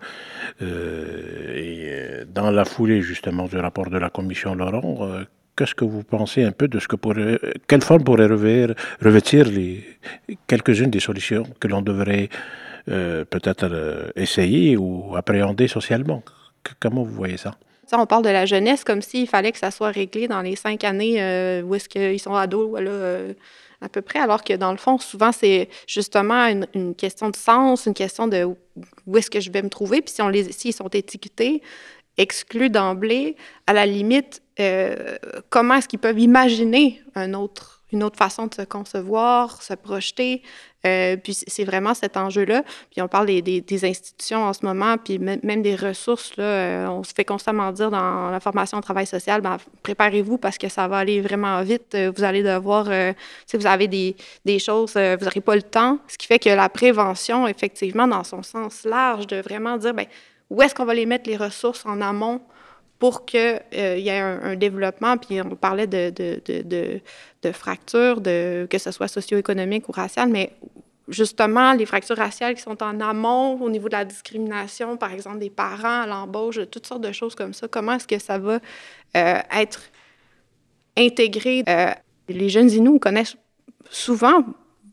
euh, 0.63 1.53
et 1.55 2.25
dans 2.33 2.49
la 2.49 2.65
foulée 2.65 3.03
justement 3.03 3.45
du 3.45 3.57
rapport 3.57 3.91
de 3.91 3.99
la 3.99 4.09
commission 4.09 4.55
Laurent, 4.55 5.07
qu'est-ce 5.55 5.75
que 5.75 5.85
vous 5.85 6.03
pensez 6.03 6.43
un 6.43 6.51
peu 6.51 6.67
de 6.67 6.79
ce 6.79 6.87
que 6.87 6.95
pourrait, 6.95 7.39
quelle 7.67 7.83
forme 7.83 8.03
pourrait 8.03 8.25
revêtir 8.25 9.45
les, 9.45 9.85
quelques-unes 10.47 10.89
des 10.89 10.99
solutions 10.99 11.43
que 11.59 11.67
l'on 11.67 11.83
devrait 11.83 12.29
peut-être 12.87 14.11
essayer 14.15 14.77
ou 14.77 15.15
appréhender 15.15 15.67
socialement? 15.67 16.23
Comment 16.79 17.03
vous 17.03 17.13
voyez 17.13 17.37
ça? 17.37 17.55
on 17.93 18.05
parle 18.05 18.23
de 18.23 18.29
la 18.29 18.45
jeunesse 18.45 18.83
comme 18.83 19.01
s'il 19.01 19.27
fallait 19.27 19.51
que 19.51 19.57
ça 19.57 19.71
soit 19.71 19.89
réglé 19.91 20.27
dans 20.27 20.41
les 20.41 20.55
cinq 20.55 20.83
années 20.83 21.21
euh, 21.21 21.61
où 21.61 21.75
est-ce 21.75 21.87
qu'ils 21.87 22.19
sont 22.19 22.33
ados, 22.33 22.69
voilà, 22.69 22.89
euh, 22.89 23.33
à 23.81 23.89
peu 23.89 24.01
près, 24.01 24.19
alors 24.19 24.43
que 24.43 24.53
dans 24.53 24.71
le 24.71 24.77
fond, 24.77 24.97
souvent, 24.97 25.31
c'est 25.31 25.69
justement 25.87 26.47
une, 26.73 26.95
question 26.95 27.29
de 27.29 27.35
sens, 27.35 27.85
une 27.85 27.93
question 27.93 28.27
de 28.27 28.45
où 29.05 29.17
est-ce 29.17 29.29
que 29.29 29.39
je 29.39 29.51
vais 29.51 29.61
me 29.61 29.69
trouver. 29.69 30.01
Puis 30.01 30.15
si 30.15 30.21
on 30.21 30.29
les, 30.29 30.51
s'ils 30.51 30.73
sont 30.73 30.87
étiquetés, 30.87 31.61
exclus 32.17 32.69
d'emblée, 32.69 33.35
à 33.67 33.73
la 33.73 33.85
limite, 33.85 34.41
euh, 34.59 35.17
comment 35.49 35.75
est-ce 35.75 35.87
qu'ils 35.87 35.99
peuvent 35.99 36.19
imaginer 36.19 37.01
un 37.13 37.33
autre 37.33 37.74
une 37.91 38.03
autre 38.03 38.17
façon 38.17 38.47
de 38.47 38.53
se 38.53 38.63
concevoir, 38.63 39.61
se 39.61 39.73
projeter. 39.73 40.41
Euh, 40.85 41.17
puis 41.17 41.33
c'est 41.33 41.63
vraiment 41.63 41.93
cet 41.93 42.17
enjeu-là. 42.17 42.63
Puis 42.91 43.01
on 43.01 43.07
parle 43.07 43.25
des, 43.25 43.85
institutions 43.85 44.43
en 44.43 44.53
ce 44.53 44.65
moment, 44.65 44.97
puis 44.97 45.17
même, 45.19 45.61
des 45.61 45.75
ressources. 45.75 46.35
Là, 46.37 46.43
euh, 46.43 46.87
on 46.87 47.03
se 47.03 47.13
fait 47.13 47.25
constamment 47.25 47.71
dire 47.71 47.89
dans 47.89 48.29
la 48.29 48.39
formation 48.39 48.77
au 48.77 48.81
travail 48.81 49.07
social, 49.07 49.41
ben, 49.41 49.57
préparez-vous 49.83 50.37
parce 50.37 50.57
que 50.57 50.69
ça 50.69 50.87
va 50.87 50.97
aller 50.97 51.21
vraiment 51.21 51.61
vite. 51.63 51.95
Euh, 51.95 52.11
vous 52.15 52.23
allez 52.23 52.43
devoir, 52.43 52.87
si 53.45 53.57
vous 53.57 53.65
avez 53.65 53.87
des, 53.87 54.15
des 54.43 54.59
choses, 54.59 54.93
vous 54.93 55.25
n'aurez 55.25 55.41
pas 55.41 55.55
le 55.55 55.63
temps. 55.63 55.99
Ce 56.07 56.17
qui 56.17 56.27
fait 56.27 56.39
que 56.39 56.49
la 56.49 56.69
prévention, 56.69 57.47
effectivement, 57.47 58.07
dans 58.07 58.23
son 58.23 58.43
sens 58.43 58.83
large, 58.83 59.27
de 59.27 59.37
vraiment 59.37 59.77
dire, 59.77 59.93
ben, 59.93 60.05
où 60.49 60.61
est-ce 60.61 60.75
qu'on 60.75 60.85
va 60.85 60.93
les 60.93 61.05
mettre 61.05 61.29
les 61.29 61.37
ressources 61.37 61.85
en 61.85 62.01
amont 62.01 62.41
pour 63.05 63.23
qu'il 63.23 63.39
euh, 63.39 63.99
y 63.99 64.09
ait 64.09 64.19
un, 64.19 64.55
développement. 64.55 65.15
Puis 65.17 65.39
on 65.39 65.55
parlait 65.55 65.85
de, 65.85 67.51
fractures, 67.53 68.19
de, 68.19 68.67
que 68.67 68.79
ce 68.79 68.89
soit 68.89 69.07
socio-économique 69.07 69.87
ou 69.87 69.91
raciale, 69.91 70.29
mais 70.29 70.53
justement, 71.07 71.73
les 71.73 71.85
fractures 71.85 72.17
raciales 72.17 72.55
qui 72.55 72.63
sont 72.63 72.81
en 72.81 72.99
amont 72.99 73.61
au 73.61 73.69
niveau 73.69 73.89
de 73.89 73.93
la 73.93 74.05
discrimination, 74.05 74.97
par 74.97 75.13
exemple 75.13 75.37
des 75.37 75.51
parents 75.51 76.01
à 76.01 76.07
l'embauche, 76.07 76.59
toutes 76.71 76.87
sortes 76.87 77.01
de 77.01 77.11
choses 77.11 77.35
comme 77.35 77.53
ça, 77.53 77.67
comment 77.67 77.93
est-ce 77.93 78.07
que 78.07 78.17
ça 78.17 78.39
va 78.39 78.55
euh, 79.15 79.39
être 79.55 79.83
intégré? 80.97 81.63
Euh, 81.69 81.91
les 82.27 82.49
jeunes 82.49 82.71
Inuits 82.71 82.99
connaissent 82.99 83.37
souvent 83.91 84.43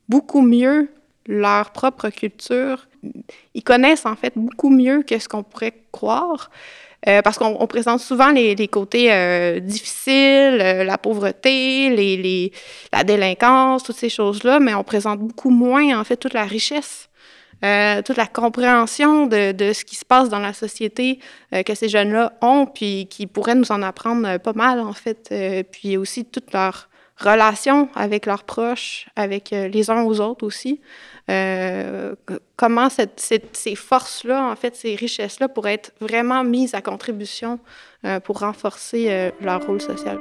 beaucoup 0.07 0.42
mieux 0.42 0.90
leur 1.26 1.71
propre 1.71 2.11
culture. 2.11 2.88
Ils 3.54 3.64
connaissent 3.64 4.04
en 4.04 4.16
fait 4.16 4.35
beaucoup 4.37 4.69
mieux 4.69 5.02
que 5.02 5.19
ce 5.19 5.31
qu'on 5.31 5.42
pourrait 5.42 5.81
croire. 5.92 6.50
Euh, 7.09 7.21
parce 7.21 7.37
qu'on 7.37 7.66
présente 7.66 8.00
souvent 8.00 8.30
les, 8.30 8.68
côtés 8.68 9.12
euh, 9.12 9.59
difficiles, 9.59 10.61
euh, 10.61 10.85
la 10.85 10.99
pauvreté, 10.99 11.90
les, 11.90 12.16
les, 12.16 12.52
la 12.92 13.02
délinquance, 13.02 13.82
toutes 13.82 13.97
ces 13.97 14.09
choses-là, 14.09 14.61
mais 14.61 14.73
on 14.75 14.85
présente 14.85 15.18
beaucoup 15.18 15.50
moins, 15.50 15.99
en 15.99 16.04
fait, 16.04 16.16
toute 16.16 16.35
la 16.35 16.44
richesse. 16.44 17.09
toute 18.06 18.16
la 18.16 18.26
compréhension 18.26 19.26
de, 19.26 19.52
de, 19.52 19.73
ce 19.73 19.85
qui 19.85 19.97
se 19.97 20.04
passe 20.04 20.28
dans 20.28 20.40
la 20.40 20.52
société 20.52 21.21
que 21.52 21.75
ces 21.76 21.88
jeunes-là 21.88 22.32
ont, 22.40 22.66
puis 22.66 23.06
qui 23.09 23.28
pourraient 23.28 23.54
nous 23.54 23.71
en 23.71 23.82
apprendre 23.82 24.38
pas 24.38 24.52
mal, 24.52 24.80
en 24.80 24.92
fait. 24.92 25.32
puis 25.71 25.97
aussi 25.97 26.25
toute 26.25 26.52
leur 26.52 26.88
relation 27.23 27.88
avec 27.95 28.26
leurs 28.26 28.45
proches, 28.45 29.07
avec 29.17 29.50
les 29.50 29.91
uns 29.91 30.02
aux 30.02 30.21
autres 30.21 30.47
aussi. 30.47 30.81
Euh, 31.31 32.14
comment 32.57 32.88
ces 32.91 33.75
forces-là, 33.76 34.50
en 34.50 34.57
fait, 34.57 34.75
ces 34.75 34.95
richesses-là 34.95 35.49
pourraient 35.49 35.75
être 35.75 35.93
vraiment 36.00 36.45
mises 36.45 36.75
à 36.75 36.83
contribution 36.83 37.61
euh, 38.05 38.21
pour 38.21 38.41
renforcer 38.41 39.07
euh, 39.11 39.31
leur 39.41 39.64
rôle 39.67 39.81
social? 39.81 40.19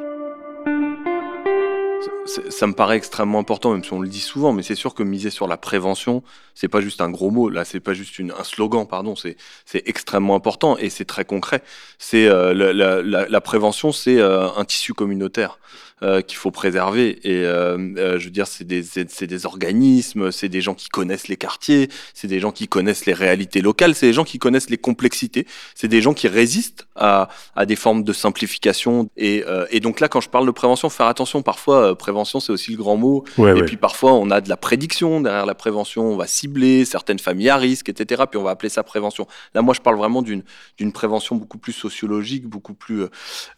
Ça, 2.25 2.67
me 2.67 2.73
paraît 2.73 2.97
extrêmement 2.97 3.39
important, 3.39 3.71
même 3.71 3.83
si 3.83 3.91
on 3.93 3.99
le 3.99 4.07
dit 4.07 4.21
souvent, 4.21 4.53
mais 4.53 4.63
c'est 4.63 4.75
sûr 4.75 4.93
que 4.93 5.01
miser 5.03 5.31
sur 5.31 5.47
la 5.47 5.57
prévention, 5.57 6.23
c'est 6.53 6.67
pas 6.67 6.81
juste 6.81 7.01
un 7.01 7.09
gros 7.09 7.31
mot, 7.31 7.49
là, 7.49 7.65
c'est 7.65 7.79
pas 7.79 7.93
juste 7.93 8.19
un 8.19 8.43
slogan, 8.43 8.87
pardon, 8.87 9.15
c'est 9.15 9.37
extrêmement 9.85 10.35
important 10.35 10.77
et 10.77 10.89
c'est 10.89 11.05
très 11.05 11.25
concret. 11.25 11.63
C'est 11.97 12.29
la, 12.29 13.41
prévention, 13.41 13.91
c'est 13.91 14.21
un 14.21 14.63
tissu 14.65 14.93
communautaire. 14.93 15.59
Euh, 16.03 16.23
qu'il 16.23 16.39
faut 16.39 16.49
préserver. 16.49 17.19
Et 17.29 17.45
euh, 17.45 17.77
euh, 17.97 18.17
je 18.17 18.25
veux 18.25 18.31
dire, 18.31 18.47
c'est 18.47 18.63
des, 18.63 18.81
c'est 18.81 19.27
des 19.27 19.45
organismes, 19.45 20.31
c'est 20.31 20.49
des 20.49 20.59
gens 20.59 20.73
qui 20.73 20.89
connaissent 20.89 21.27
les 21.27 21.37
quartiers, 21.37 21.89
c'est 22.15 22.25
des 22.27 22.39
gens 22.39 22.51
qui 22.51 22.67
connaissent 22.67 23.05
les 23.05 23.13
réalités 23.13 23.61
locales, 23.61 23.93
c'est 23.93 24.07
des 24.07 24.13
gens 24.13 24.23
qui 24.23 24.39
connaissent 24.39 24.71
les 24.71 24.79
complexités, 24.79 25.45
c'est 25.75 25.87
des 25.87 26.01
gens 26.01 26.15
qui 26.15 26.27
résistent 26.27 26.87
à, 26.95 27.29
à 27.55 27.67
des 27.67 27.75
formes 27.75 28.03
de 28.03 28.13
simplification. 28.13 29.11
Et, 29.15 29.43
et, 29.69 29.79
donc 29.79 29.99
là, 29.99 30.07
quand 30.07 30.21
je 30.21 30.29
parle 30.29 30.47
de 30.47 30.51
prévention, 30.51 30.89
faire 30.89 31.05
attention, 31.05 31.43
parfois, 31.43 31.95
prévention, 31.95 32.39
c'est 32.39 32.51
aussi 32.51 32.71
le 32.71 32.77
grand 32.77 32.97
mot. 32.97 33.23
et 33.37 33.61
puis 33.61 33.77
parfois, 33.77 34.13
on 34.13 34.31
a 34.31 34.41
de 34.41 34.49
la 34.49 34.57
prédiction 34.57 35.21
derrière 35.21 35.45
la 35.45 35.53
prévention, 35.53 36.13
on 36.13 36.17
va 36.17 36.25
cibler 36.25 36.83
certaines 36.83 37.19
familles 37.19 37.49
à 37.49 37.57
risque, 37.57 37.89
etc. 37.89 38.23
Puis 38.27 38.39
on 38.39 38.43
va 38.43 38.49
appeler 38.49 38.69
ça 38.69 38.81
prévention. 38.81 39.27
Là, 39.53 39.61
moi, 39.61 39.75
je 39.75 39.81
parle 39.81 39.97
vraiment 39.97 40.23
d'une, 40.23 40.41
d'une 40.79 40.93
prévention 40.93 41.35
beaucoup 41.35 41.59
plus 41.59 41.73
sociologique, 41.73 42.47
beaucoup 42.47 42.73
plus 42.73 43.03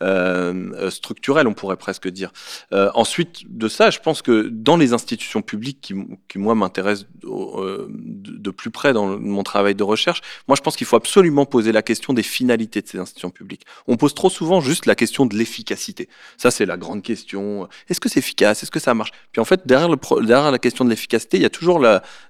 euh, 0.02 0.90
structurelle, 0.90 1.48
on 1.48 1.54
pourrait 1.54 1.78
presque 1.78 2.10
dire. 2.10 2.33
Euh, 2.74 2.90
ensuite 2.94 3.44
de 3.50 3.68
ça, 3.68 3.90
je 3.90 4.00
pense 4.00 4.22
que 4.22 4.50
dans 4.50 4.78
les 4.78 4.94
institutions 4.94 5.42
publiques 5.42 5.80
qui, 5.82 5.96
qui 6.28 6.38
moi, 6.40 6.56
m'intéressent 6.56 7.08
euh, 7.24 7.88
de, 7.90 8.52
plus 8.52 8.72
près 8.72 8.94
dans 8.94 9.18
mon 9.18 9.44
travail 9.44 9.76
de 9.76 9.84
recherche, 9.84 10.22
moi, 10.48 10.56
je 10.56 10.62
pense 10.62 10.76
qu'il 10.76 10.88
faut 10.88 10.96
absolument 10.96 11.46
poser 11.46 11.72
la 11.72 11.82
question 11.82 12.14
des 12.14 12.24
finalités 12.24 12.82
de 12.82 12.88
ces 12.88 12.98
institutions 12.98 13.30
publiques. 13.30 13.66
On 13.88 13.98
pose 13.98 14.14
trop 14.14 14.30
souvent 14.30 14.62
juste 14.62 14.86
la 14.86 14.96
question 14.96 15.26
de 15.26 15.36
l'efficacité. 15.36 16.10
Ça, 16.38 16.52
c'est 16.52 16.66
la 16.66 16.78
grande 16.78 17.02
question. 17.02 17.68
Est-ce 17.90 18.00
que 18.00 18.10
c'est 18.10 18.20
efficace? 18.20 18.64
Est-ce 18.64 18.72
que 18.72 18.80
ça 18.80 18.94
marche? 18.94 19.12
Puis 19.32 19.42
en 19.42 19.46
fait, 19.46 19.66
derrière, 19.66 19.90
derrière 20.22 20.52
la 20.52 20.60
question 20.60 20.86
de 20.86 20.90
l'efficacité, 20.90 21.38
il 21.38 21.44
y 21.44 21.46
a 21.46 21.50
toujours 21.50 21.84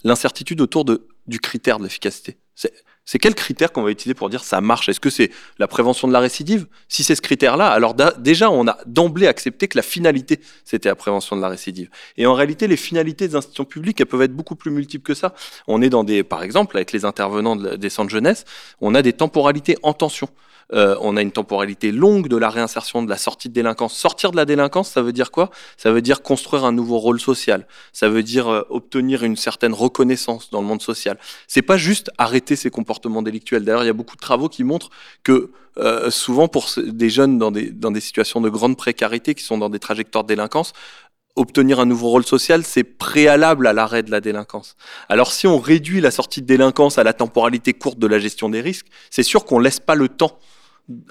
l'incertitude 0.03 0.61
autour 0.61 0.85
de 0.85 1.07
du 1.27 1.39
critère 1.39 1.79
de 1.79 1.83
l'efficacité 1.83 2.37
c'est 3.05 3.19
quel 3.19 3.35
critère 3.35 3.71
qu'on 3.71 3.83
va 3.83 3.91
utiliser 3.91 4.13
pour 4.13 4.29
dire 4.29 4.43
ça 4.43 4.61
marche? 4.61 4.87
Est-ce 4.87 4.99
que 4.99 5.09
c'est 5.09 5.29
la 5.59 5.67
prévention 5.67 6.07
de 6.07 6.13
la 6.13 6.19
récidive? 6.19 6.67
Si 6.87 7.03
c'est 7.03 7.15
ce 7.15 7.21
critère-là, 7.21 7.67
alors 7.67 7.95
déjà, 8.17 8.49
on 8.49 8.67
a 8.67 8.77
d'emblée 8.85 9.27
accepté 9.27 9.67
que 9.67 9.77
la 9.77 9.81
finalité, 9.81 10.39
c'était 10.63 10.89
la 10.89 10.95
prévention 10.95 11.35
de 11.35 11.41
la 11.41 11.49
récidive. 11.49 11.89
Et 12.15 12.25
en 12.25 12.33
réalité, 12.33 12.67
les 12.67 12.77
finalités 12.77 13.27
des 13.27 13.35
institutions 13.35 13.65
publiques, 13.65 13.99
elles 13.99 14.07
peuvent 14.07 14.21
être 14.21 14.35
beaucoup 14.35 14.55
plus 14.55 14.71
multiples 14.71 15.05
que 15.05 15.13
ça. 15.13 15.33
On 15.67 15.81
est 15.81 15.89
dans 15.89 16.03
des, 16.03 16.23
par 16.23 16.43
exemple, 16.43 16.77
avec 16.77 16.91
les 16.91 17.03
intervenants 17.03 17.55
des 17.55 17.89
centres 17.89 18.09
jeunesse, 18.09 18.45
on 18.79 18.95
a 18.95 19.01
des 19.01 19.13
temporalités 19.13 19.77
en 19.83 19.93
tension. 19.93 20.29
Euh, 20.71 20.95
on 21.01 21.17
a 21.17 21.21
une 21.21 21.31
temporalité 21.31 21.91
longue 21.91 22.27
de 22.27 22.37
la 22.37 22.49
réinsertion, 22.49 23.03
de 23.03 23.09
la 23.09 23.17
sortie 23.17 23.49
de 23.49 23.53
délinquance. 23.53 23.93
Sortir 23.97 24.31
de 24.31 24.37
la 24.37 24.45
délinquance, 24.45 24.89
ça 24.89 25.01
veut 25.01 25.13
dire 25.13 25.31
quoi? 25.31 25.49
Ça 25.77 25.91
veut 25.91 26.01
dire 26.01 26.21
construire 26.21 26.65
un 26.65 26.71
nouveau 26.71 26.97
rôle 26.99 27.19
social. 27.19 27.67
Ça 27.91 28.09
veut 28.09 28.23
dire 28.23 28.47
euh, 28.47 28.61
obtenir 28.69 29.23
une 29.23 29.35
certaine 29.35 29.73
reconnaissance 29.73 30.49
dans 30.49 30.61
le 30.61 30.67
monde 30.67 30.81
social. 30.81 31.17
C'est 31.47 31.61
pas 31.61 31.77
juste 31.77 32.11
arrêter 32.17 32.55
ses 32.55 32.69
comportements 32.69 33.21
délictuels. 33.21 33.65
D'ailleurs, 33.65 33.83
il 33.83 33.87
y 33.87 33.89
a 33.89 33.93
beaucoup 33.93 34.15
de 34.15 34.21
travaux 34.21 34.49
qui 34.49 34.63
montrent 34.63 34.89
que 35.23 35.51
euh, 35.77 36.11
souvent 36.11 36.47
pour 36.47 36.69
des 36.77 37.09
jeunes 37.09 37.39
dans 37.39 37.49
des, 37.49 37.71
dans 37.71 37.91
des 37.91 38.01
situations 38.01 38.41
de 38.41 38.49
grande 38.49 38.77
précarité, 38.77 39.33
qui 39.33 39.43
sont 39.43 39.57
dans 39.57 39.69
des 39.69 39.79
trajectoires 39.79 40.23
de 40.23 40.27
délinquance, 40.27 40.73
obtenir 41.35 41.79
un 41.79 41.85
nouveau 41.85 42.09
rôle 42.09 42.25
social, 42.25 42.63
c'est 42.63 42.83
préalable 42.83 43.65
à 43.65 43.73
l'arrêt 43.73 44.03
de 44.03 44.11
la 44.11 44.21
délinquance. 44.21 44.75
Alors 45.09 45.31
si 45.31 45.47
on 45.47 45.57
réduit 45.57 45.99
la 45.99 46.11
sortie 46.11 46.41
de 46.41 46.45
délinquance 46.45 46.97
à 46.97 47.03
la 47.03 47.13
temporalité 47.13 47.73
courte 47.73 47.97
de 47.97 48.07
la 48.07 48.19
gestion 48.19 48.49
des 48.49 48.61
risques, 48.61 48.85
c'est 49.09 49.23
sûr 49.23 49.45
qu'on 49.45 49.59
laisse 49.59 49.79
pas 49.79 49.95
le 49.95 50.09
temps 50.09 50.37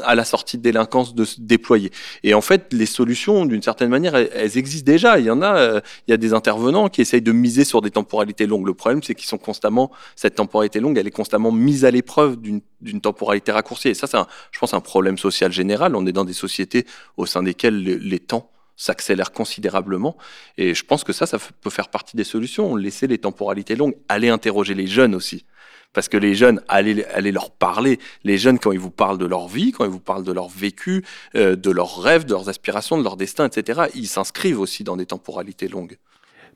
à 0.02 0.14
la 0.14 0.24
sortie 0.24 0.58
de 0.58 0.62
délinquance 0.62 1.14
de 1.14 1.24
se 1.24 1.40
déployer. 1.40 1.90
Et 2.22 2.34
en 2.34 2.40
fait, 2.40 2.72
les 2.72 2.86
solutions, 2.86 3.46
d'une 3.46 3.62
certaine 3.62 3.88
manière, 3.88 4.14
elles, 4.14 4.58
existent 4.58 4.90
déjà. 4.90 5.18
Il 5.18 5.24
y 5.24 5.30
en 5.30 5.40
a, 5.40 5.56
euh, 5.56 5.80
il 6.06 6.10
y 6.10 6.14
a 6.14 6.18
des 6.18 6.34
intervenants 6.34 6.88
qui 6.88 7.00
essayent 7.00 7.22
de 7.22 7.32
miser 7.32 7.64
sur 7.64 7.80
des 7.80 7.90
temporalités 7.90 8.46
longues. 8.46 8.66
Le 8.66 8.74
problème, 8.74 9.02
c'est 9.02 9.14
qu'ils 9.14 9.28
sont 9.28 9.38
constamment, 9.38 9.90
cette 10.14 10.34
temporalité 10.34 10.80
longue, 10.80 10.98
elle 10.98 11.06
est 11.06 11.10
constamment 11.10 11.52
mise 11.52 11.84
à 11.84 11.90
l'épreuve 11.90 12.36
d'une 12.38 13.00
temporalité 13.00 13.52
raccourcie. 13.52 13.88
Et 13.88 13.94
ça, 13.94 14.06
c'est, 14.06 14.18
je 14.50 14.58
pense, 14.58 14.74
un 14.74 14.80
problème 14.80 15.16
social 15.16 15.52
général. 15.52 15.96
On 15.96 16.06
est 16.06 16.12
dans 16.12 16.24
des 16.24 16.32
sociétés 16.34 16.86
au 17.16 17.24
sein 17.24 17.42
desquelles 17.42 17.82
les 17.82 18.18
temps 18.18 18.50
s'accélèrent 18.76 19.32
considérablement. 19.32 20.16
Et 20.58 20.74
je 20.74 20.84
pense 20.84 21.04
que 21.04 21.12
ça, 21.12 21.26
ça 21.26 21.38
peut 21.60 21.70
faire 21.70 21.88
partie 21.88 22.16
des 22.16 22.24
solutions. 22.24 22.74
Laisser 22.76 23.06
les 23.06 23.18
temporalités 23.18 23.76
longues, 23.76 23.96
aller 24.08 24.28
interroger 24.28 24.74
les 24.74 24.86
jeunes 24.86 25.14
aussi. 25.14 25.44
Parce 25.92 26.08
que 26.08 26.16
les 26.16 26.34
jeunes, 26.34 26.60
allez, 26.68 27.04
leur 27.32 27.50
parler. 27.50 27.98
Les 28.24 28.38
jeunes, 28.38 28.58
quand 28.58 28.72
ils 28.72 28.78
vous 28.78 28.90
parlent 28.90 29.18
de 29.18 29.26
leur 29.26 29.48
vie, 29.48 29.72
quand 29.72 29.84
ils 29.84 29.90
vous 29.90 30.00
parlent 30.00 30.24
de 30.24 30.32
leur 30.32 30.48
vécu, 30.48 31.04
euh, 31.34 31.54
de 31.54 31.70
leurs 31.70 32.00
rêves, 32.02 32.24
de 32.24 32.32
leurs 32.32 32.48
aspirations, 32.48 32.96
de 32.96 33.04
leur 33.04 33.16
destin, 33.16 33.46
etc., 33.46 33.82
ils 33.94 34.06
s'inscrivent 34.06 34.60
aussi 34.60 34.84
dans 34.84 34.96
des 34.96 35.06
temporalités 35.06 35.68
longues. 35.68 35.98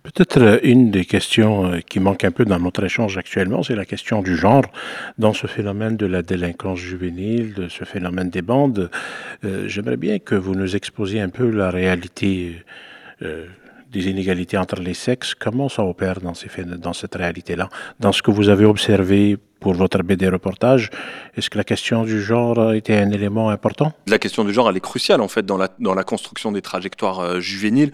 Peut-être 0.03 0.41
euh, 0.41 0.59
une 0.63 0.91
des 0.91 1.05
questions 1.05 1.67
euh, 1.67 1.81
qui 1.81 2.01
manque 2.01 2.25
un 2.25 2.31
peu 2.31 2.45
dans 2.47 2.59
notre 2.59 2.85
échange 2.85 3.19
actuellement, 3.19 3.63
c'est 3.63 3.75
la 3.75 3.85
question 3.85 4.23
du 4.23 4.37
genre 4.37 4.65
dans 5.19 5.35
ce 5.35 5.47
phénomène 5.47 5.97
de 5.97 6.07
la 6.07 6.23
délinquance 6.23 6.79
juvénile, 6.79 7.53
de 7.53 7.69
ce 7.69 7.85
phénomène 7.85 8.31
des 8.31 8.43
bandes. 8.43 8.91
J'aimerais 9.67 9.97
bien 9.97 10.19
que 10.19 10.35
vous 10.35 10.55
nous 10.55 10.77
exposiez 10.77 11.21
un 11.21 11.29
peu 11.29 11.51
la 11.51 11.71
réalité 11.71 12.65
des 13.97 14.11
inégalités 14.11 14.59
entre 14.59 14.81
les 14.81 14.95
sexes, 14.95 15.35
comment 15.35 15.69
ça 15.69 15.83
opère 15.85 16.21
dans, 16.21 16.35
cette 16.93 17.15
réalité-là? 17.15 17.69
Dans 17.99 18.13
ce 18.13 18.23
que 18.23 18.31
vous 18.31 18.49
avez 18.49 18.67
observé 18.67 19.39
pour 19.59 19.73
votre 19.73 20.03
BD 20.03 20.29
reportage, 20.29 20.91
est-ce 21.35 21.49
que 21.49 21.57
la 21.57 21.65
question 21.65 22.05
du 22.05 22.23
genre 22.23 22.75
été 22.75 22.97
un 22.97 23.11
élément 23.11 23.49
important? 23.49 23.93
La 24.07 24.19
question 24.19 24.45
du 24.45 24.53
genre, 24.53 24.69
elle 24.69 24.77
est 24.77 24.89
cruciale 24.93 25.21
en 25.23 25.29
fait 25.29 25.45
dans 25.47 25.57
la, 25.57 25.69
dans 25.79 25.95
la 25.95 26.05
construction 26.05 26.53
des 26.53 26.63
trajectoires 26.63 27.21
euh, 27.21 27.41
juvéniles. 27.41 27.93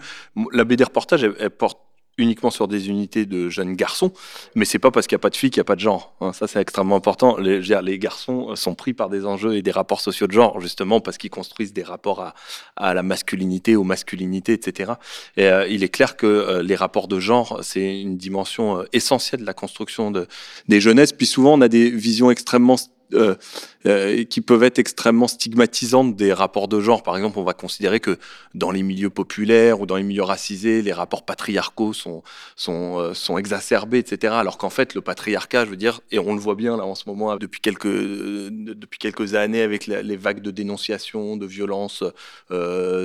La 0.51 0.65
BD 0.65 0.83
reportage, 0.83 1.23
elle 1.23 1.49
porte 1.49 1.79
uniquement 2.17 2.51
sur 2.51 2.67
des 2.67 2.89
unités 2.89 3.25
de 3.25 3.49
jeunes 3.49 3.75
garçons, 3.75 4.11
mais 4.55 4.65
c'est 4.65 4.79
pas 4.79 4.91
parce 4.91 5.07
qu'il 5.07 5.15
n'y 5.15 5.21
a 5.21 5.23
pas 5.23 5.29
de 5.29 5.35
filles 5.35 5.49
qu'il 5.49 5.59
n'y 5.59 5.65
a 5.65 5.65
pas 5.65 5.75
de 5.75 5.81
genre. 5.81 6.15
Hein. 6.21 6.33
ça, 6.33 6.47
c'est 6.47 6.61
extrêmement 6.61 6.95
important. 6.95 7.37
Les, 7.37 7.99
garçons 7.99 8.51
euh, 8.51 8.55
sont 8.55 8.75
pris 8.75 8.93
par 8.93 9.09
des 9.09 9.25
enjeux 9.25 9.55
et 9.55 9.61
des 9.61 9.71
rapports 9.71 10.01
sociaux 10.01 10.27
de 10.27 10.31
genre, 10.31 10.59
justement 10.59 10.99
parce 10.99 11.17
qu'ils 11.17 11.29
construisent 11.29 11.73
des 11.73 11.83
rapports 11.83 12.33
à, 12.75 12.93
la 12.93 13.03
masculinité, 13.03 13.75
aux 13.75 13.83
masculinités, 13.83 14.53
etc. 14.53 14.93
Et 15.37 15.47
euh, 15.47 15.67
il 15.67 15.83
est 15.83 15.89
clair 15.89 16.15
que 16.15 16.27
euh, 16.27 16.63
les 16.63 16.75
rapports 16.75 17.07
de 17.07 17.19
genre, 17.19 17.59
c'est 17.63 17.99
une 17.99 18.17
dimension 18.17 18.83
essentielle 18.93 19.41
de 19.41 19.45
la 19.45 19.53
construction 19.53 20.11
de, 20.11 20.27
des 20.67 20.81
jeunesses. 20.81 21.13
Puis 21.13 21.25
souvent, 21.25 21.53
on 21.53 21.61
a 21.61 21.67
des 21.67 21.89
visions 21.89 22.29
extrêmement 22.29 22.77
euh, 23.13 23.35
euh, 23.85 24.23
qui 24.23 24.39
peuvent 24.39 24.63
être 24.63 24.79
extrêmement 24.79 25.27
stigmatisantes 25.27 26.15
des 26.15 26.31
rapports 26.31 26.69
de 26.69 26.79
genre. 26.79 27.03
Par 27.03 27.17
exemple, 27.17 27.37
on 27.37 27.43
va 27.43 27.53
considérer 27.53 27.99
que 27.99 28.17
dans 28.55 28.71
les 28.71 28.81
milieux 28.81 29.09
populaires 29.09 29.81
ou 29.81 29.85
dans 29.85 29.97
les 29.97 30.03
milieux 30.03 30.23
racisés, 30.23 30.81
les 30.81 30.93
rapports 30.93 31.25
patriarcaux 31.25 31.91
sont, 31.91 32.23
sont, 32.55 32.99
euh, 32.99 33.37
exacerbés, 33.37 33.99
etc. 33.99 34.33
Alors 34.37 34.57
qu'en 34.57 34.69
fait, 34.69 34.95
le 34.95 35.01
patriarcat, 35.01 35.65
je 35.65 35.71
veux 35.71 35.75
dire, 35.75 35.99
et 36.11 36.19
on 36.19 36.33
le 36.33 36.39
voit 36.39 36.55
bien 36.55 36.77
là 36.77 36.85
en 36.85 36.95
ce 36.95 37.03
moment 37.07 37.35
depuis 37.35 37.59
quelques, 37.59 37.87
depuis 37.87 38.99
quelques 38.99 39.35
années 39.35 39.61
avec 39.61 39.85
les 39.87 40.15
vagues 40.15 40.41
de 40.41 40.51
dénonciation, 40.51 41.35
de 41.35 41.45
violences 41.45 42.03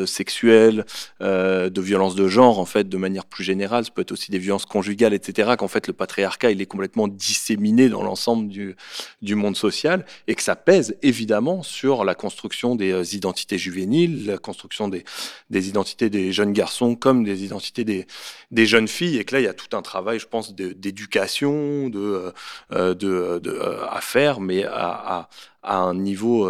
sexuelles, 0.07 0.85
de 1.21 1.81
violences 1.81 2.15
de 2.15 2.29
genre, 2.29 2.61
en 2.61 2.67
fait, 2.67 2.89
de 2.89 2.97
manière 2.97 3.25
plus 3.25 3.43
générale. 3.43 3.85
Ça 3.85 3.91
peut 3.91 4.03
être 4.03 4.13
aussi 4.13 4.31
des 4.31 4.39
violences 4.39 4.67
conjugales, 4.67 5.13
etc. 5.13 5.55
Qu'en 5.59 5.69
fait, 5.69 5.89
le 5.89 5.93
patriarcat, 5.93 6.53
il 6.53 6.61
est 6.61 6.67
complètement 6.67 7.09
disséminé 7.09 7.89
dans 7.89 8.05
l'ensemble 8.05 8.49
du, 8.49 8.77
du 9.23 9.35
monde 9.35 9.57
social 9.57 9.88
et 10.27 10.35
que 10.35 10.43
ça 10.43 10.57
pèse 10.57 10.97
évidemment 11.03 11.63
sur 11.63 12.05
la 12.05 12.15
construction 12.15 12.77
des 12.77 12.93
euh, 12.93 13.15
identités 13.15 13.59
juvéniles, 13.59 14.27
la 14.27 14.39
construction 14.39 14.89
des, 14.89 15.05
identités 15.51 16.11
des 16.11 16.33
jeunes 16.33 16.53
garçons 16.53 16.95
comme 16.95 17.25
des 17.25 17.45
identités 17.45 17.85
des, 17.85 18.67
jeunes 18.67 18.89
filles 18.89 19.19
et 19.19 19.25
que 19.25 19.35
là 19.35 19.41
il 19.41 19.45
y 19.45 19.49
a 19.49 19.55
tout 19.55 19.77
un 19.77 19.83
travail, 19.83 20.19
je 20.19 20.27
pense, 20.27 20.55
d'éducation, 20.55 21.91
euh, 21.95 22.33
euh, 22.73 23.87
à 23.89 24.01
faire, 24.01 24.41
mais 24.41 24.65
à, 24.65 25.29
un 25.63 25.95
niveau 25.95 26.49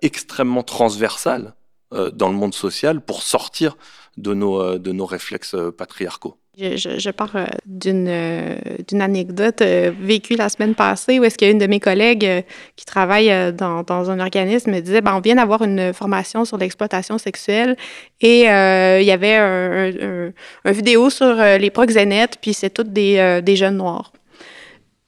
extrêmement 0.00 0.62
transversal 0.62 1.54
dans 1.90 2.28
le 2.28 2.34
monde 2.34 2.54
social 2.54 3.00
pour 3.00 3.22
sortir 3.22 3.76
de 4.16 4.32
nos 4.32 5.06
réflexes 5.06 5.56
patriarcaux. 5.76 6.38
Je, 6.60 7.10
pars 7.10 7.36
euh, 7.36 7.46
d'une, 7.66 8.08
euh, 8.08 8.56
d'une 8.88 9.00
anecdote 9.00 9.62
euh, 9.62 9.92
vécue 10.00 10.34
la 10.34 10.48
semaine 10.48 10.74
passée 10.74 11.20
où 11.20 11.24
est-ce 11.24 11.38
qu'il 11.38 11.46
y 11.46 11.50
a 11.50 11.52
une 11.52 11.60
de 11.60 11.68
mes 11.68 11.78
collègues 11.78 12.44
qui 12.74 12.84
travaille 12.84 13.32
dans, 13.52 14.10
un 14.10 14.18
organisme 14.18 14.72
me 14.72 14.80
disait 14.80 15.00
ben, 15.00 15.14
on 15.14 15.20
vient 15.20 15.36
d'avoir 15.36 15.62
une 15.62 15.92
formation 15.92 16.44
sur 16.44 16.58
l'exploitation 16.58 17.16
sexuelle 17.16 17.76
et 18.20 18.40
il 18.40 19.04
y 19.04 19.10
avait 19.12 19.36
un, 19.36 20.32
un, 20.64 20.72
vidéo 20.72 21.10
sur 21.10 21.36
les 21.36 21.70
proxénètes 21.70 22.38
puis 22.40 22.54
c'est 22.54 22.70
toutes 22.70 22.92
des, 22.92 23.40
des 23.42 23.56
jeunes 23.56 23.76
noirs. 23.76 24.12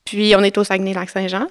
Puis 0.05 0.35
on 0.37 0.43
est 0.43 0.57
au 0.57 0.63
Saguenay-Lac-Saint-Jean 0.63 1.49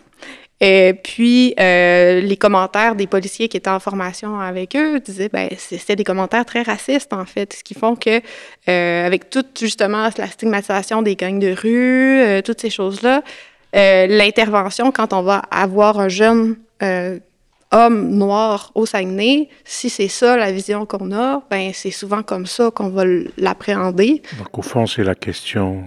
et 0.61 0.93
puis, 0.93 1.53
euh, 1.59 2.19
les 2.19 2.35
commentaires 2.35 2.95
des 2.95 3.07
policiers 3.07 3.47
qui 3.47 3.55
étaient 3.55 3.69
en 3.69 3.79
formation 3.79 4.39
avec 4.39 4.75
eux 4.75 4.99
disaient, 4.99 5.29
ben, 5.29 5.47
c'était 5.57 5.95
des 5.95 6.03
commentaires 6.03 6.45
très 6.45 6.63
racistes, 6.63 7.13
en 7.13 7.25
fait, 7.25 7.53
ce 7.53 7.63
qui 7.63 7.73
font 7.73 7.95
que, 7.95 8.21
euh, 8.67 9.05
avec 9.05 9.29
toute, 9.29 9.57
justement, 9.57 10.09
la 10.17 10.27
stigmatisation 10.27 11.01
des 11.01 11.15
gangs 11.15 11.39
de 11.39 11.53
rue, 11.53 12.21
euh, 12.21 12.41
toutes 12.41 12.59
ces 12.59 12.69
choses-là, 12.69 13.23
l'intervention, 13.73 14.91
quand 14.91 15.13
on 15.13 15.21
va 15.21 15.43
avoir 15.51 15.99
un 15.99 16.09
jeune 16.09 16.57
homme 17.71 18.09
noir 18.09 18.71
au 18.73 18.85
Saguenay, 18.85 19.47
si 19.63 19.89
c'est 19.89 20.07
ça 20.07 20.37
la 20.37 20.51
vision 20.51 20.85
qu'on 20.85 21.11
a, 21.11 21.43
ben 21.51 21.71
c'est 21.73 21.91
souvent 21.91 22.23
comme 22.23 22.47
ça 22.47 22.71
qu'on 22.71 22.89
va 22.89 23.03
l'appréhender. 23.37 24.23
Donc 24.39 24.57
au 24.57 24.61
fond, 24.63 24.87
c'est 24.87 25.03
la 25.03 25.13
question 25.13 25.83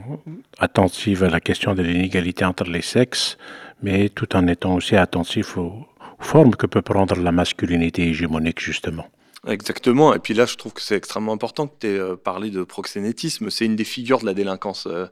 attentive 0.58 1.24
à 1.24 1.28
la 1.28 1.40
question 1.40 1.74
de 1.74 1.82
l'inégalité 1.82 2.44
entre 2.44 2.64
les 2.64 2.82
sexes, 2.82 3.36
mais 3.82 4.08
tout 4.08 4.34
en 4.36 4.46
étant 4.46 4.74
aussi 4.74 4.96
attentif 4.96 5.58
aux 5.58 5.86
formes 6.18 6.54
que 6.54 6.66
peut 6.66 6.82
prendre 6.82 7.16
la 7.16 7.32
masculinité 7.32 8.08
hégémonique, 8.08 8.60
justement. 8.60 9.06
Exactement. 9.48 10.14
Et 10.14 10.20
puis 10.20 10.34
là, 10.34 10.46
je 10.46 10.54
trouve 10.54 10.72
que 10.72 10.80
c'est 10.80 10.94
extrêmement 10.94 11.32
important 11.32 11.66
que 11.66 11.74
tu 11.80 11.88
aies 11.88 11.98
euh, 11.98 12.14
parlé 12.16 12.50
de 12.50 12.62
proxénétisme. 12.62 13.50
C'est 13.50 13.64
une 13.64 13.74
des 13.74 13.82
figures 13.82 14.20
de 14.20 14.26
la 14.26 14.34
délinquance, 14.34 14.86
euh, 14.86 15.06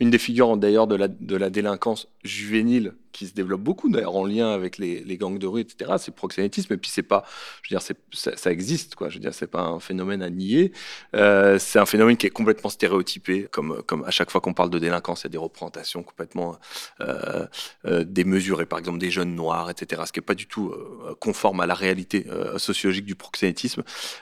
une 0.00 0.10
des 0.10 0.18
figures 0.18 0.56
d'ailleurs 0.56 0.88
de 0.88 0.96
la, 0.96 1.50
délinquance 1.50 2.08
juvénile 2.24 2.94
qui 3.12 3.28
se 3.28 3.32
développe 3.32 3.60
beaucoup, 3.60 3.88
d'ailleurs, 3.88 4.16
en 4.16 4.26
lien 4.26 4.50
avec 4.50 4.76
les, 4.76 5.16
gangs 5.16 5.38
de 5.38 5.46
rue, 5.46 5.60
etc. 5.60 5.92
C'est 5.98 6.14
proxénétisme. 6.14 6.72
Et 6.74 6.76
puis, 6.76 6.90
c'est 6.90 7.04
pas, 7.04 7.24
je 7.62 7.72
veux 7.74 7.78
dire, 7.78 7.96
ça, 8.12 8.50
existe, 8.50 8.96
quoi. 8.96 9.08
Je 9.08 9.14
veux 9.14 9.20
dire, 9.20 9.32
c'est 9.32 9.46
pas 9.46 9.62
un 9.62 9.78
phénomène 9.78 10.20
à 10.20 10.30
nier. 10.30 10.72
Euh, 11.14 11.58
c'est 11.58 11.78
un 11.78 11.86
phénomène 11.86 12.16
qui 12.16 12.26
est 12.26 12.30
complètement 12.30 12.68
stéréotypé, 12.68 13.46
comme, 13.52 13.82
comme 13.84 14.02
à 14.04 14.10
chaque 14.10 14.32
fois 14.32 14.40
qu'on 14.40 14.52
parle 14.52 14.68
de 14.68 14.80
délinquance, 14.80 15.22
il 15.22 15.24
y 15.24 15.28
a 15.28 15.30
des 15.30 15.38
représentations 15.38 16.02
complètement 16.02 16.58
démesurées, 17.84 18.66
par 18.66 18.80
exemple, 18.80 18.98
des 18.98 19.12
jeunes 19.12 19.34
noirs, 19.36 19.70
etc. 19.70 20.02
Ce 20.06 20.12
qui 20.12 20.18
est 20.18 20.22
pas 20.22 20.34
du 20.34 20.48
tout 20.48 20.74
conforme 21.20 21.60
à 21.60 21.66
la 21.66 21.74
réalité 21.74 22.26
sociologique 22.58 23.06
du 23.06 23.14
proxénétisme. 23.14 23.75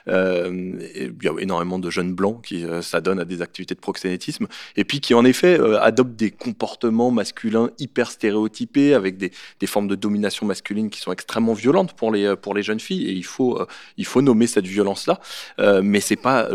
Euh, 0.07 0.73
il 0.95 1.23
y 1.23 1.27
a 1.27 1.33
énormément 1.39 1.79
de 1.79 1.89
jeunes 1.89 2.13
blancs 2.13 2.43
qui 2.43 2.65
s'adonnent 2.81 3.19
à 3.19 3.25
des 3.25 3.41
activités 3.41 3.75
de 3.75 3.79
proxénétisme, 3.79 4.47
et 4.75 4.83
puis 4.83 4.99
qui, 4.99 5.13
en 5.13 5.25
effet, 5.25 5.59
adoptent 5.79 6.15
des 6.15 6.31
comportements 6.31 7.11
masculins 7.11 7.69
hyper 7.79 8.11
stéréotypés 8.11 8.93
avec 8.93 9.17
des, 9.17 9.31
formes 9.65 9.87
de 9.87 9.95
domination 9.95 10.45
masculine 10.45 10.89
qui 10.89 10.99
sont 10.99 11.11
extrêmement 11.11 11.53
violentes 11.53 11.93
pour 11.93 12.11
les, 12.11 12.35
pour 12.35 12.53
les 12.53 12.63
jeunes 12.63 12.79
filles, 12.79 13.07
et 13.07 13.11
il 13.11 13.25
faut, 13.25 13.59
euh, 13.59 13.65
il 13.97 14.05
faut 14.05 14.21
nommer 14.21 14.47
cette 14.47 14.67
violence-là. 14.67 15.19
Euh, 15.59 15.81
mais 15.83 15.99
c'est 15.99 16.15
pas 16.15 16.49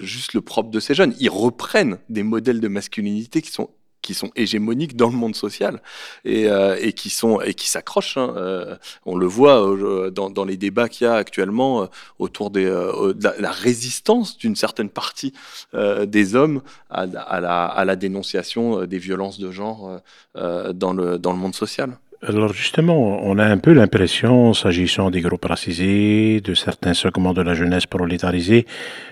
juste 0.00 0.34
le 0.34 0.40
propre 0.40 0.70
de 0.70 0.80
ces 0.80 0.94
jeunes. 0.94 1.14
Ils 1.18 1.30
reprennent 1.30 1.98
des 2.08 2.22
modèles 2.22 2.60
de 2.60 2.68
masculinité 2.68 3.42
qui 3.42 3.50
sont 3.50 3.70
qui 4.02 4.14
sont 4.14 4.30
hégémoniques 4.36 4.96
dans 4.96 5.08
le 5.08 5.16
monde 5.16 5.34
social 5.34 5.80
et, 6.24 6.50
euh, 6.50 6.90
qui 6.90 7.08
sont 7.08 7.40
et 7.40 7.54
qui 7.54 7.70
s'accrochent. 7.70 8.16
Hein. 8.16 8.34
Euh, 8.36 8.76
on 9.06 9.16
le 9.16 9.26
voit 9.26 9.66
euh, 9.66 10.10
dans, 10.10 10.44
les 10.44 10.56
débats 10.56 10.88
qu'il 10.88 11.06
y 11.06 11.08
a 11.08 11.14
actuellement 11.14 11.88
autour 12.18 12.50
de 12.50 13.14
la, 13.38 13.50
résistance 13.50 14.36
d'une 14.36 14.56
certaine 14.56 14.88
partie 14.90 15.32
des 15.72 16.34
hommes 16.34 16.62
à, 16.90 17.02
à, 17.02 17.40
la, 17.40 17.64
à, 17.66 17.84
la, 17.84 17.96
dénonciation 17.96 18.84
des 18.86 18.98
violences 18.98 19.38
de 19.38 19.50
genre 19.52 20.00
dans, 20.34 20.92
le, 20.92 21.18
dans 21.18 21.32
le 21.32 21.38
monde 21.38 21.54
social. 21.54 21.96
Alors 22.24 22.52
justement, 22.52 23.20
on 23.24 23.36
a 23.38 23.44
un 23.44 23.58
peu 23.58 23.72
l'impression, 23.72 24.54
s'agissant 24.54 25.10
des 25.10 25.22
groupes 25.22 25.44
racisés, 25.44 26.40
de 26.40 26.54
certains 26.54 26.94
segments 26.94 27.32
de 27.32 27.42
la 27.42 27.54
jeunesse 27.54 27.86
prolétarisée, 27.86 28.64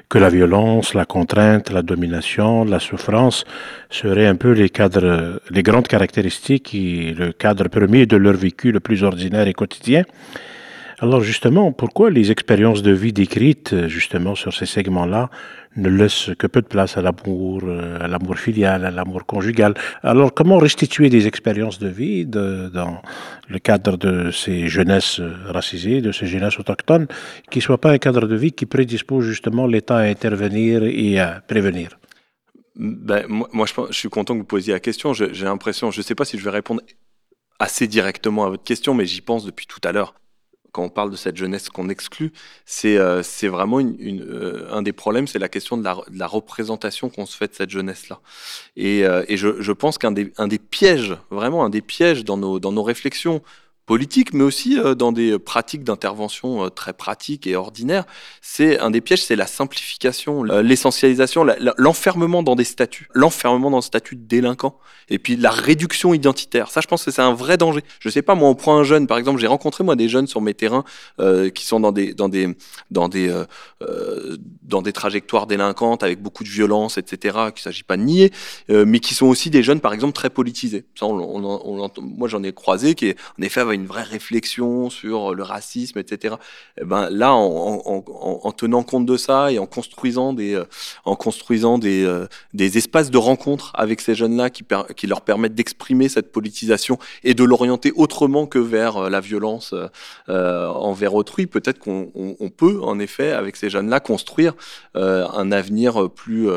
que 0.09 0.19
la 0.19 0.29
violence, 0.29 0.95
la 0.95 1.07
contrainte, 1.07 1.73
la 1.73 1.83
domination, 1.83 2.65
la 2.65 2.79
souffrance 2.79 3.45
seraient 3.91 4.29
un 4.29 4.37
peu 4.37 4.53
les 4.53 4.71
cadres, 4.71 5.41
les 5.51 5.65
grandes 5.65 5.89
caractéristiques 5.89 6.73
et 6.73 7.13
le 7.13 7.33
cadre 7.33 7.67
premier 7.67 8.07
de 8.07 8.17
leur 8.17 8.35
vécu 8.35 8.71
le 8.71 8.79
plus 8.79 9.03
ordinaire 9.03 9.49
et 9.49 9.55
quotidien. 9.55 10.05
Alors 11.03 11.23
justement, 11.23 11.73
pourquoi 11.73 12.11
les 12.11 12.31
expériences 12.31 12.83
de 12.83 12.93
vie 12.93 13.15
décrites 13.15 13.87
justement 13.87 14.35
sur 14.35 14.53
ces 14.53 14.67
segments-là 14.67 15.31
ne 15.77 15.89
laissent 15.89 16.31
que 16.39 16.47
peu 16.47 16.61
de 16.61 16.67
place 16.67 16.99
à 16.99 17.01
l'amour, 17.01 17.63
euh, 17.65 17.99
à 17.99 18.07
l'amour 18.07 18.37
filial, 18.37 18.85
à 18.85 18.91
l'amour 18.91 19.25
conjugal? 19.25 19.73
Alors 20.03 20.35
comment 20.35 20.59
restituer 20.59 21.09
des 21.09 21.27
expériences 21.27 21.79
de 21.79 21.89
vie 21.89 22.27
dans 22.27 23.01
le 23.49 23.59
cadre 23.59 23.97
de 23.97 24.31
ces 24.31 24.69
jeunesses 24.69 25.23
racisées, 25.47 26.03
de 26.03 26.13
ces 26.13 26.27
jeunesses 26.27 26.59
autochtones, 26.59 27.07
qui 27.51 27.61
ne 27.61 27.63
soient 27.63 27.81
pas 27.81 27.93
un 27.93 27.99
cadre 27.99 28.27
de 28.27 28.37
vie 28.37 28.53
qui 28.53 28.67
prédispose 28.67 29.25
justement 29.25 29.67
l'État 29.67 29.97
à 29.97 30.03
intervenir 30.03 30.83
et 30.83 31.19
à 31.19 31.41
prévenir? 31.41 31.99
Ben, 32.77 33.25
moi, 33.27 33.65
je, 33.67 33.73
je, 33.89 33.97
suis 33.97 34.11
content 34.11 34.35
que 34.35 34.41
vous 34.41 34.45
posiez 34.45 34.75
la 34.75 34.81
question. 34.81 35.15
J'ai 35.15 35.45
l'impression, 35.45 35.91
je 35.91 36.01
ne 36.01 36.03
sais 36.03 36.15
pas 36.15 36.27
si 36.27 36.39
je 36.39 36.45
vais 36.45 36.51
répondre 36.51 36.83
assez 37.59 37.87
directement 37.87 38.45
à 38.45 38.51
votre 38.51 38.65
question, 38.65 38.93
mais 38.93 39.07
j'y 39.07 39.23
pense 39.23 39.47
depuis 39.47 39.67
tout 39.67 39.81
à 39.83 39.93
l'heure 39.93 40.15
quand 40.73 40.83
on 40.83 40.89
parle 40.89 41.11
de 41.11 41.17
cette 41.17 41.37
jeunesse 41.37 41.69
qu'on 41.69 41.89
exclut, 41.89 42.33
c'est 42.65 42.97
euh, 42.97 43.23
vraiment 43.45 43.81
euh, 43.81 44.69
un 44.71 44.83
des 44.83 44.93
problèmes, 44.93 45.27
c'est 45.27 45.39
la 45.39 45.49
question 45.49 45.77
de 45.77 45.85
la, 45.85 46.27
représentation 46.27 47.11
qu'on 47.11 47.27
se 47.27 47.37
fait 47.37 47.49
de 47.49 47.55
cette 47.55 47.71
jeunesse-là. 47.71 48.21
Et, 48.77 49.05
euh, 49.05 49.25
je, 49.29 49.73
pense 49.73 49.99
qu'un 49.99 50.13
des, 50.13 50.59
pièges, 50.59 51.17
vraiment 51.31 51.65
un 51.65 51.71
des 51.71 51.83
pièges 51.83 52.25
dans 52.25 52.37
nos 52.37 52.83
réflexions 52.83 53.43
politique, 53.91 54.33
mais 54.35 54.45
aussi 54.45 54.79
euh, 54.79 54.95
dans 54.95 55.11
des 55.11 55.37
pratiques 55.41 55.83
d'intervention 55.83 56.65
euh, 56.65 56.69
très 56.69 56.93
pratiques 56.93 57.49
et 57.49 57.57
ordinaires. 57.57 58.05
C'est 58.41 58.79
un 58.79 58.93
des 58.93 59.01
pièges, 59.01 59.25
c'est 59.25 59.35
la 59.35 59.49
simplification, 59.49 60.45
l'essentialisation, 60.45 61.45
l'enfermement 61.77 62.45
dans 62.45 62.55
des 62.55 62.63
statuts, 62.63 63.09
l'enfermement 63.15 63.69
dans 63.69 63.79
le 63.79 63.83
statut 63.83 64.15
de 64.15 64.23
délinquant, 64.23 64.79
et 65.09 65.19
puis 65.19 65.35
la 65.35 65.51
réduction 65.51 66.15
identitaire. 66.15 66.71
Ça, 66.71 66.81
je 66.81 66.87
pense 66.87 67.05
que 67.05 67.11
c'est 67.11 67.21
un 67.21 67.35
vrai 67.35 67.57
danger. 67.57 67.83
Je 67.99 68.09
sais 68.09 68.23
pas, 68.23 68.37
moi, 68.37 68.49
on 68.49 68.55
prend 68.55 68.79
un 68.79 68.85
jeune, 68.85 69.09
par 69.09 69.19
exemple, 69.19 69.41
j'ai 69.41 69.49
rencontré 69.49 69.83
moi 69.83 69.97
des 69.97 70.09
jeunes 70.09 70.29
sur 70.29 70.41
mes 70.41 70.55
terrains 70.55 70.85
euh, 71.19 71.51
qui 71.51 71.67
sont 71.67 71.81
dans 71.81 71.91
des 71.91 72.15
dans 72.15 72.29
des 72.29 72.55
dans 72.93 73.09
des 73.09 73.29
euh, 73.29 74.37
dans 74.63 74.83
des 74.83 74.93
trajectoires 74.93 75.49
délinquantes 75.49 76.05
avec 76.05 76.23
beaucoup 76.23 76.45
de 76.45 76.49
violence, 76.49 76.97
etc. 76.97 77.39
Qu'il 77.53 77.63
s'agit 77.63 77.83
pas 77.83 77.97
de 77.97 78.03
nier, 78.03 78.31
mais 78.69 79.01
qui 79.01 79.15
sont 79.15 79.27
aussi 79.27 79.51
des 79.51 79.65
jeunes, 79.65 79.81
par 79.81 79.93
exemple, 79.93 80.13
très 80.13 80.31
politisés. 80.31 80.85
Ça, 80.95 81.07
moi, 81.09 82.29
j'en 82.29 82.43
ai 82.45 82.53
croisé 82.53 82.95
qui, 82.95 83.17
en 83.37 83.43
effet, 83.43 83.61
avaient 83.63 83.80
une 83.81 83.87
vraie 83.87 84.03
réflexion 84.03 84.91
sur 84.91 85.35
le 85.35 85.43
racisme, 85.43 85.99
etc. 85.99 86.35
Et 86.77 86.83
eh 86.83 86.85
ben 86.85 87.09
là, 87.11 87.33
en, 87.35 88.53
tenant 88.53 88.83
compte 88.83 89.07
de 89.07 89.17
ça 89.17 89.51
et 89.51 89.59
en 89.59 89.67
construisant 89.67 90.33
des, 90.33 90.55
euh, 90.55 90.65
en 91.05 91.17
construisant 91.17 91.79
des, 91.79 92.05
euh, 92.05 92.27
des 92.53 92.79
espaces 92.79 93.11
de 93.11 93.19
rencontre 93.19 93.73
avec 93.75 94.01
ces 94.01 94.15
jeunes-là 94.15 94.51
qui, 94.51 95.07
leur 95.07 95.23
permettent 95.23 95.55
d'exprimer 95.55 96.09
cette 96.09 96.31
politisation 96.31 96.99
et 97.25 97.35
de 97.35 97.45
l'orienter 97.45 97.93
autrement 97.97 98.47
que 98.47 98.59
vers 98.59 98.97
euh, 98.97 99.11
la 99.11 99.21
violence 99.21 99.75
envers 100.29 101.15
autrui, 101.15 101.47
peut-être 101.47 101.79
qu'on 101.79 102.51
peut 102.57 102.81
en 102.83 102.99
effet 102.99 103.33
avec 103.33 103.57
ces 103.57 103.71
jeunes-là 103.71 104.01
construire 104.01 104.55
un 104.95 105.53
avenir 105.53 106.11
plus 106.11 106.49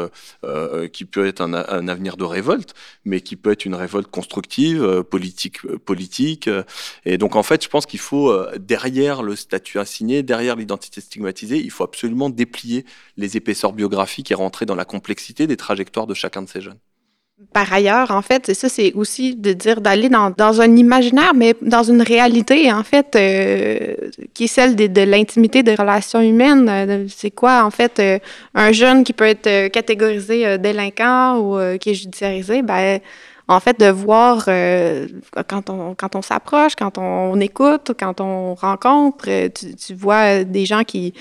qui 0.91 1.05
peut 1.05 1.25
être 1.25 1.41
un, 1.41 1.53
un, 1.53 1.87
avenir 1.87 2.17
de 2.17 2.23
révolte, 2.23 2.73
mais 3.05 3.21
qui 3.21 3.35
peut 3.35 3.51
être 3.51 3.65
une 3.65 3.75
révolte 3.75 4.09
constructive, 4.09 5.03
politique, 5.03 5.61
politique 5.85 6.49
et 7.05 7.12
et 7.13 7.19
donc 7.19 7.35
en 7.35 7.43
fait, 7.43 7.63
je 7.63 7.69
pense 7.69 7.85
qu'il 7.85 7.99
faut, 7.99 8.31
euh, 8.31 8.57
derrière 8.57 9.21
le 9.21 9.35
statut 9.35 9.77
assigné, 9.77 10.23
derrière 10.23 10.55
l'identité 10.55 10.99
stigmatisée, 10.99 11.59
il 11.59 11.69
faut 11.69 11.83
absolument 11.83 12.31
déplier 12.31 12.85
les 13.17 13.37
épaisseurs 13.37 13.71
biographiques 13.71 14.31
et 14.31 14.33
rentrer 14.33 14.65
dans 14.65 14.73
la 14.73 14.83
complexité 14.83 15.45
des 15.45 15.55
trajectoires 15.55 16.07
de 16.07 16.15
chacun 16.15 16.41
de 16.41 16.49
ces 16.49 16.59
jeunes. 16.59 16.79
Par 17.51 17.71
ailleurs, 17.71 18.09
en 18.09 18.23
fait, 18.23 18.51
ça, 18.55 18.67
c'est 18.67 18.93
aussi 18.93 19.35
de 19.35 19.53
dire 19.53 19.79
d'aller 19.79 20.09
dans, 20.09 20.61
un 20.61 20.75
imaginaire, 20.75 21.33
mais 21.35 21.55
dans 21.61 21.83
une 21.83 22.01
réalité, 22.01 22.71
en 22.71 22.83
fait, 22.83 23.15
euh, 23.15 24.09
qui 24.33 24.45
est 24.45 24.47
celle 24.47 24.75
de, 24.75 24.87
de 24.87 25.01
l'intimité 25.01 25.61
des 25.61 25.75
relations 25.75 26.21
humaines. 26.21 26.67
Euh, 26.67 27.05
c'est 27.09 27.31
quoi, 27.31 27.63
en 27.63 27.69
fait, 27.69 28.01
un 28.55 28.71
jeune 28.71 29.03
qui 29.03 29.13
peut 29.13 29.25
être 29.25 29.67
catégorisé 29.67 30.57
délinquant 30.57 31.37
ou 31.37 31.77
qui 31.77 31.91
est 31.91 31.95
judiciarisé? 31.95 32.63
Ben, 32.63 32.99
en 33.47 33.59
fait, 33.59 33.79
de 33.79 33.87
voir 33.87 34.45
euh, 34.47 35.07
quand 35.47 35.69
on, 35.69 35.95
quand 35.95 36.15
on 36.15 36.21
s'approche, 36.21 36.75
quand 36.75 36.97
on, 36.97 37.39
écoute, 37.39 37.91
quand 37.99 38.21
on 38.21 38.55
rencontre, 38.55 39.25
euh, 39.27 39.49
tu, 39.49 39.93
vois 39.93 40.43
des 40.43 40.65
gens 40.65 40.83
qui, 40.83 41.13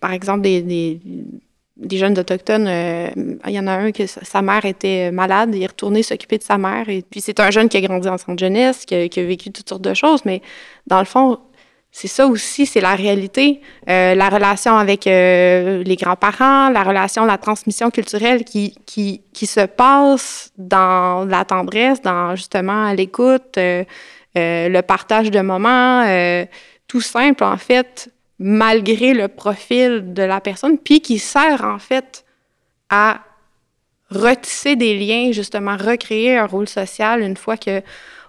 par 0.00 0.12
exemple, 0.12 0.40
des, 0.42 0.62
des, 0.62 1.96
jeunes 1.98 2.18
autochtones, 2.18 2.66
euh, 2.66 3.08
il 3.46 3.52
y 3.52 3.60
en 3.60 3.66
a 3.66 3.72
un 3.72 3.92
que 3.92 4.06
sa 4.06 4.42
mère 4.42 4.64
était 4.64 5.10
malade, 5.10 5.54
il 5.54 5.62
est 5.62 5.66
retourné 5.66 6.02
s'occuper 6.02 6.38
de 6.38 6.42
sa 6.42 6.56
mère. 6.56 6.88
Et 6.88 7.02
puis 7.02 7.20
c'est 7.20 7.40
un 7.40 7.50
jeune 7.50 7.68
qui 7.68 7.76
a 7.76 7.80
grandi 7.82 8.08
en 8.08 8.16
centre 8.18 8.40
jeunesse, 8.40 8.84
qui 8.86 8.94
a, 8.94 9.08
qui 9.08 9.20
a 9.20 9.24
vécu 9.24 9.50
toutes 9.50 9.68
sortes 9.68 9.82
de 9.82 9.94
choses, 9.94 10.24
mais 10.24 10.40
dans 10.86 10.98
le 10.98 11.04
fond, 11.04 11.38
c'est 12.00 12.06
ça 12.06 12.28
aussi, 12.28 12.64
c'est 12.64 12.80
la 12.80 12.94
réalité. 12.94 13.60
Euh, 13.88 14.14
la 14.14 14.28
relation 14.28 14.76
avec 14.76 15.08
euh, 15.08 15.82
les 15.82 15.96
grands-parents, 15.96 16.68
la 16.68 16.84
relation, 16.84 17.24
la 17.24 17.38
transmission 17.38 17.90
culturelle 17.90 18.44
qui, 18.44 18.76
qui, 18.86 19.20
qui, 19.32 19.46
se 19.46 19.66
passe 19.66 20.52
dans 20.56 21.24
la 21.28 21.44
tendresse, 21.44 22.00
dans 22.00 22.36
justement 22.36 22.92
l'écoute, 22.92 23.58
euh, 23.58 23.82
le 24.36 24.80
partage 24.82 25.32
de 25.32 25.40
moments, 25.40 26.04
tout 26.86 27.00
simple 27.00 27.42
en 27.42 27.56
fait, 27.56 28.12
malgré 28.38 29.12
le 29.12 29.26
profil 29.26 30.14
de 30.14 30.22
la 30.22 30.40
personne, 30.40 30.78
puis 30.78 31.00
qui 31.00 31.18
sert 31.18 31.64
en 31.64 31.80
fait 31.80 32.24
à 32.90 33.22
retisser 34.08 34.76
des 34.76 34.96
liens, 34.96 35.32
justement, 35.32 35.76
recréer 35.76 36.36
un 36.36 36.46
rôle 36.46 36.68
social 36.68 37.22
une 37.22 37.36
fois 37.36 37.56
que 37.56 37.82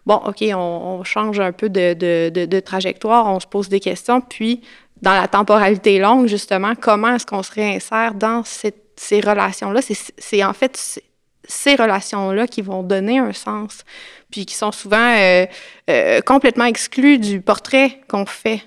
bon, 0.06 0.16
OK, 0.26 0.44
on, 0.54 1.04
change 1.04 1.40
un 1.40 1.52
peu 1.52 1.70
de, 1.70 2.60
trajectoire, 2.60 3.28
on 3.28 3.40
se 3.40 3.48
pose 3.48 3.70
des 3.70 3.80
questions, 3.80 4.22
puis 4.22 4.62
dans 5.02 5.14
la 5.14 5.28
temporalité 5.28 6.00
longue, 6.00 6.28
justement, 6.28 6.74
comment 6.80 7.16
est-ce 7.16 7.26
qu'on 7.26 7.44
se 7.44 7.54
réinsère 7.54 8.14
dans 8.14 8.44
ces 8.44 9.20
relations-là? 9.22 9.82
C'est 10.18 10.44
en 10.44 10.54
fait 10.54 11.02
ces 11.48 11.76
relations-là 11.76 12.48
qui 12.48 12.62
vont 12.62 12.84
donner 12.84 13.20
un 13.20 13.34
sens, 13.34 13.84
puis 14.30 14.46
qui 14.46 14.56
sont 14.56 14.72
souvent 14.72 15.16
euh, 15.18 15.46
euh, 15.90 16.22
complètement 16.22 16.66
exclues 16.66 17.18
du 17.18 17.42
portrait 17.42 18.02
qu'on 18.08 18.26
fait 18.26 18.62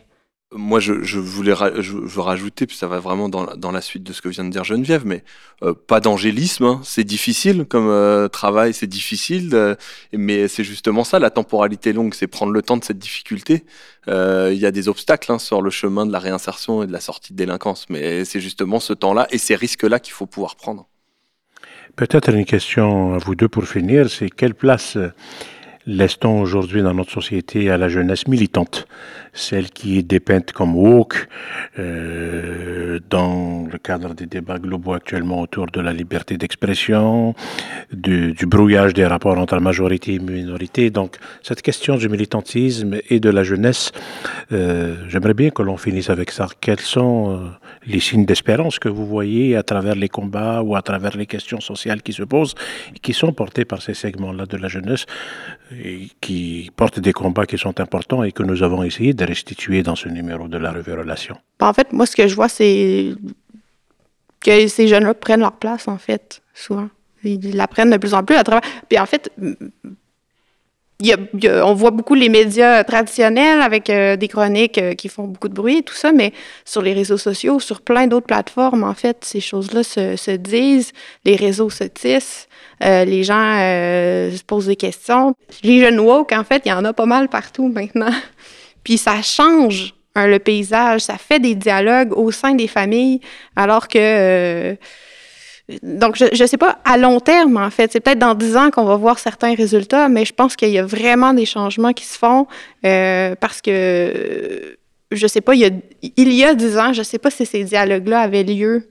moi, 0.54 0.80
je, 0.80 0.92
voulais 1.18 1.54
je 1.78 1.96
veux 1.96 2.20
rajouter, 2.20 2.66
puis 2.66 2.76
ça 2.76 2.86
va 2.86 2.98
vraiment 2.98 3.28
dans, 3.28 3.56
dans, 3.56 3.72
la 3.72 3.80
suite 3.80 4.02
de 4.02 4.12
ce 4.12 4.20
que 4.20 4.28
vient 4.28 4.44
de 4.44 4.50
dire 4.50 4.64
Geneviève, 4.64 5.02
mais 5.04 5.24
euh, 5.62 5.74
pas 5.74 6.00
d'angélisme. 6.00 6.64
Hein. 6.64 6.80
C'est 6.84 7.04
difficile 7.04 7.64
comme 7.66 7.88
euh, 7.88 8.28
travail, 8.28 8.74
c'est 8.74 8.86
difficile, 8.86 9.50
euh, 9.54 9.74
mais 10.12 10.48
c'est 10.48 10.64
justement 10.64 11.04
ça, 11.04 11.18
la 11.18 11.30
temporalité 11.30 11.92
longue, 11.92 12.14
c'est 12.14 12.26
prendre 12.26 12.52
le 12.52 12.62
temps 12.62 12.76
de 12.76 12.84
cette 12.84 12.98
difficulté. 12.98 13.64
Il 14.08 14.58
y 14.58 14.66
a 14.66 14.72
des 14.72 14.88
obstacles 14.88 15.30
hein, 15.30 15.38
sur 15.38 15.62
le 15.62 15.70
chemin 15.70 16.06
de 16.06 16.12
la 16.12 16.18
réinsertion 16.18 16.82
et 16.82 16.86
de 16.86 16.92
la 16.92 17.00
sortie 17.00 17.32
de 17.32 17.38
délinquance, 17.38 17.86
mais 17.88 18.24
c'est 18.24 18.40
justement 18.40 18.80
ce 18.80 18.92
temps-là 18.92 19.28
et 19.30 19.38
ces 19.38 19.54
risques-là 19.54 20.00
qu'il 20.00 20.12
faut 20.12 20.26
pouvoir 20.26 20.56
prendre. 20.56 20.88
Peut-être 21.94 22.30
une 22.30 22.44
question 22.44 23.14
à 23.14 23.18
vous 23.18 23.34
deux 23.36 23.48
pour 23.48 23.64
finir, 23.64 24.10
c'est 24.10 24.28
quelle 24.28 24.54
place 24.54 24.98
laisse-t-on 25.86 26.40
aujourd'hui 26.40 26.82
dans 26.82 26.94
notre 26.94 27.12
société 27.12 27.70
à 27.70 27.76
la 27.76 27.88
jeunesse 27.88 28.26
militante? 28.26 28.86
Celle 29.32 29.70
qui 29.70 29.98
est 29.98 30.02
dépeinte 30.02 30.52
comme 30.52 30.76
woke 30.76 31.28
euh, 31.78 33.00
dans 33.08 33.66
le 33.70 33.78
cadre 33.78 34.14
des 34.14 34.26
débats 34.26 34.58
globaux 34.58 34.92
actuellement 34.92 35.40
autour 35.40 35.66
de 35.66 35.80
la 35.80 35.92
liberté 35.92 36.36
d'expression, 36.36 37.34
du, 37.92 38.34
brouillage 38.46 38.92
des 38.92 39.06
rapports 39.06 39.38
entre 39.38 39.58
majorité 39.58 40.14
et 40.14 40.18
minorité. 40.18 40.90
Donc, 40.90 41.16
cette 41.42 41.62
question 41.62 41.96
du 41.96 42.08
militantisme 42.08 42.98
et 43.08 43.20
de 43.20 43.30
la 43.30 43.42
jeunesse, 43.42 43.92
euh, 44.52 44.96
j'aimerais 45.08 45.34
bien 45.34 45.50
que 45.50 45.62
l'on 45.62 45.78
finisse 45.78 46.10
avec 46.10 46.30
ça. 46.30 46.48
Quels 46.60 46.80
sont 46.80 47.30
euh, 47.30 47.48
les 47.86 48.00
signes 48.00 48.26
d'espérance 48.26 48.78
que 48.78 48.90
vous 48.90 49.06
voyez 49.06 49.56
à 49.56 49.62
travers 49.62 49.94
les 49.94 50.08
combats 50.10 50.62
ou 50.62 50.76
à 50.76 50.82
travers 50.82 51.16
les 51.16 51.26
questions 51.26 51.60
sociales 51.60 52.02
qui 52.02 52.12
se 52.12 52.22
posent 52.22 52.54
et 52.94 52.98
qui 52.98 53.14
sont 53.14 53.32
portées 53.32 53.64
par 53.64 53.80
ces 53.80 53.94
segments-là 53.94 54.44
de 54.44 54.58
la 54.58 54.68
jeunesse 54.68 55.06
et 55.72 56.08
qui 56.20 56.70
portent 56.76 57.00
des 57.00 57.12
combats 57.12 57.46
qui 57.46 57.56
sont 57.56 57.80
importants 57.80 58.22
et 58.22 58.32
que 58.32 58.42
nous 58.42 58.62
avons 58.62 58.82
essayé 58.82 59.14
de 59.14 59.21
restituer 59.24 59.82
dans 59.82 59.96
ce 59.96 60.08
numéro 60.08 60.48
de 60.48 60.58
la 60.58 60.72
revue 60.72 60.92
Relation? 60.92 61.36
Ben, 61.58 61.68
en 61.68 61.72
fait, 61.72 61.92
moi, 61.92 62.06
ce 62.06 62.16
que 62.16 62.28
je 62.28 62.34
vois, 62.34 62.48
c'est 62.48 63.14
que 64.40 64.66
ces 64.68 64.88
jeunes-là 64.88 65.14
prennent 65.14 65.40
leur 65.40 65.52
place, 65.52 65.88
en 65.88 65.98
fait, 65.98 66.42
souvent. 66.54 66.88
ils 67.24 67.56
l'apprennent 67.56 67.90
de 67.90 67.96
plus 67.96 68.14
en 68.14 68.24
plus 68.24 68.36
à 68.36 68.44
travers. 68.44 68.68
Puis 68.88 68.98
en 68.98 69.06
fait, 69.06 69.30
on 71.62 71.74
voit 71.74 71.90
beaucoup 71.90 72.14
les 72.14 72.28
médias 72.28 72.84
traditionnels 72.84 73.60
avec 73.60 73.90
euh, 73.90 74.16
des 74.16 74.28
chroniques 74.28 74.78
euh, 74.78 74.94
qui 74.94 75.08
font 75.08 75.24
beaucoup 75.24 75.48
de 75.48 75.54
bruit 75.54 75.78
et 75.78 75.82
tout 75.82 75.94
ça, 75.94 76.12
mais 76.12 76.32
sur 76.64 76.82
les 76.82 76.92
réseaux 76.92 77.16
sociaux, 77.16 77.60
sur 77.60 77.80
plein 77.80 78.06
d'autres 78.06 78.26
plateformes, 78.26 78.84
en 78.84 78.94
fait, 78.94 79.24
ces 79.24 79.40
choses-là 79.40 79.82
se, 79.82 80.36
disent, 80.36 80.92
les 81.24 81.36
réseaux 81.36 81.70
se 81.70 81.84
tissent, 81.84 82.48
euh, 82.82 83.04
les 83.04 83.24
gens 83.24 83.34
se 83.34 84.42
posent 84.44 84.66
des 84.66 84.76
questions. 84.76 85.34
Les 85.62 85.80
jeunes 85.80 86.00
woke, 86.00 86.32
en 86.32 86.44
fait, 86.44 86.62
il 86.64 86.68
y 86.68 86.72
en 86.72 86.84
a 86.84 86.92
pas 86.92 87.06
mal 87.06 87.28
partout 87.28 87.68
maintenant. 87.68 88.12
Puis 88.84 88.98
ça 88.98 89.22
change 89.22 89.94
hein, 90.14 90.26
le 90.26 90.38
paysage, 90.38 91.02
ça 91.02 91.18
fait 91.18 91.40
des 91.40 91.54
dialogues 91.54 92.16
au 92.16 92.30
sein 92.30 92.54
des 92.54 92.68
familles, 92.68 93.20
alors 93.56 93.88
que 93.88 94.76
donc, 95.82 96.16
je 96.16 96.42
ne 96.42 96.46
sais 96.46 96.56
pas 96.56 96.80
à 96.84 96.96
long 96.96 97.20
terme, 97.20 97.56
en 97.56 97.70
fait. 97.70 97.92
C'est 97.92 98.00
peut-être 98.00 98.18
dans 98.18 98.34
dix 98.34 98.56
ans 98.56 98.70
qu'on 98.70 98.84
va 98.84 98.96
voir 98.96 99.18
certains 99.18 99.54
résultats, 99.54 100.08
mais 100.08 100.24
je 100.24 100.32
pense 100.32 100.56
qu'il 100.56 100.70
y 100.70 100.78
a 100.78 100.84
vraiment 100.84 101.34
des 101.34 101.46
changements 101.46 101.92
qui 101.92 102.04
se 102.04 102.18
font 102.18 102.46
euh, 102.84 103.34
parce 103.36 103.60
que, 103.60 104.76
je 105.10 105.22
ne 105.22 105.28
sais 105.28 105.40
pas, 105.40 105.54
il 105.54 105.60
y 105.60 105.64
a, 105.64 105.70
il 106.02 106.32
y 106.32 106.44
a 106.44 106.54
dix 106.54 106.78
ans, 106.78 106.92
je 106.92 107.00
ne 107.00 107.04
sais 107.04 107.18
pas 107.18 107.30
si 107.30 107.46
ces 107.46 107.64
dialogues-là 107.64 108.20
avaient 108.20 108.42
lieu, 108.42 108.90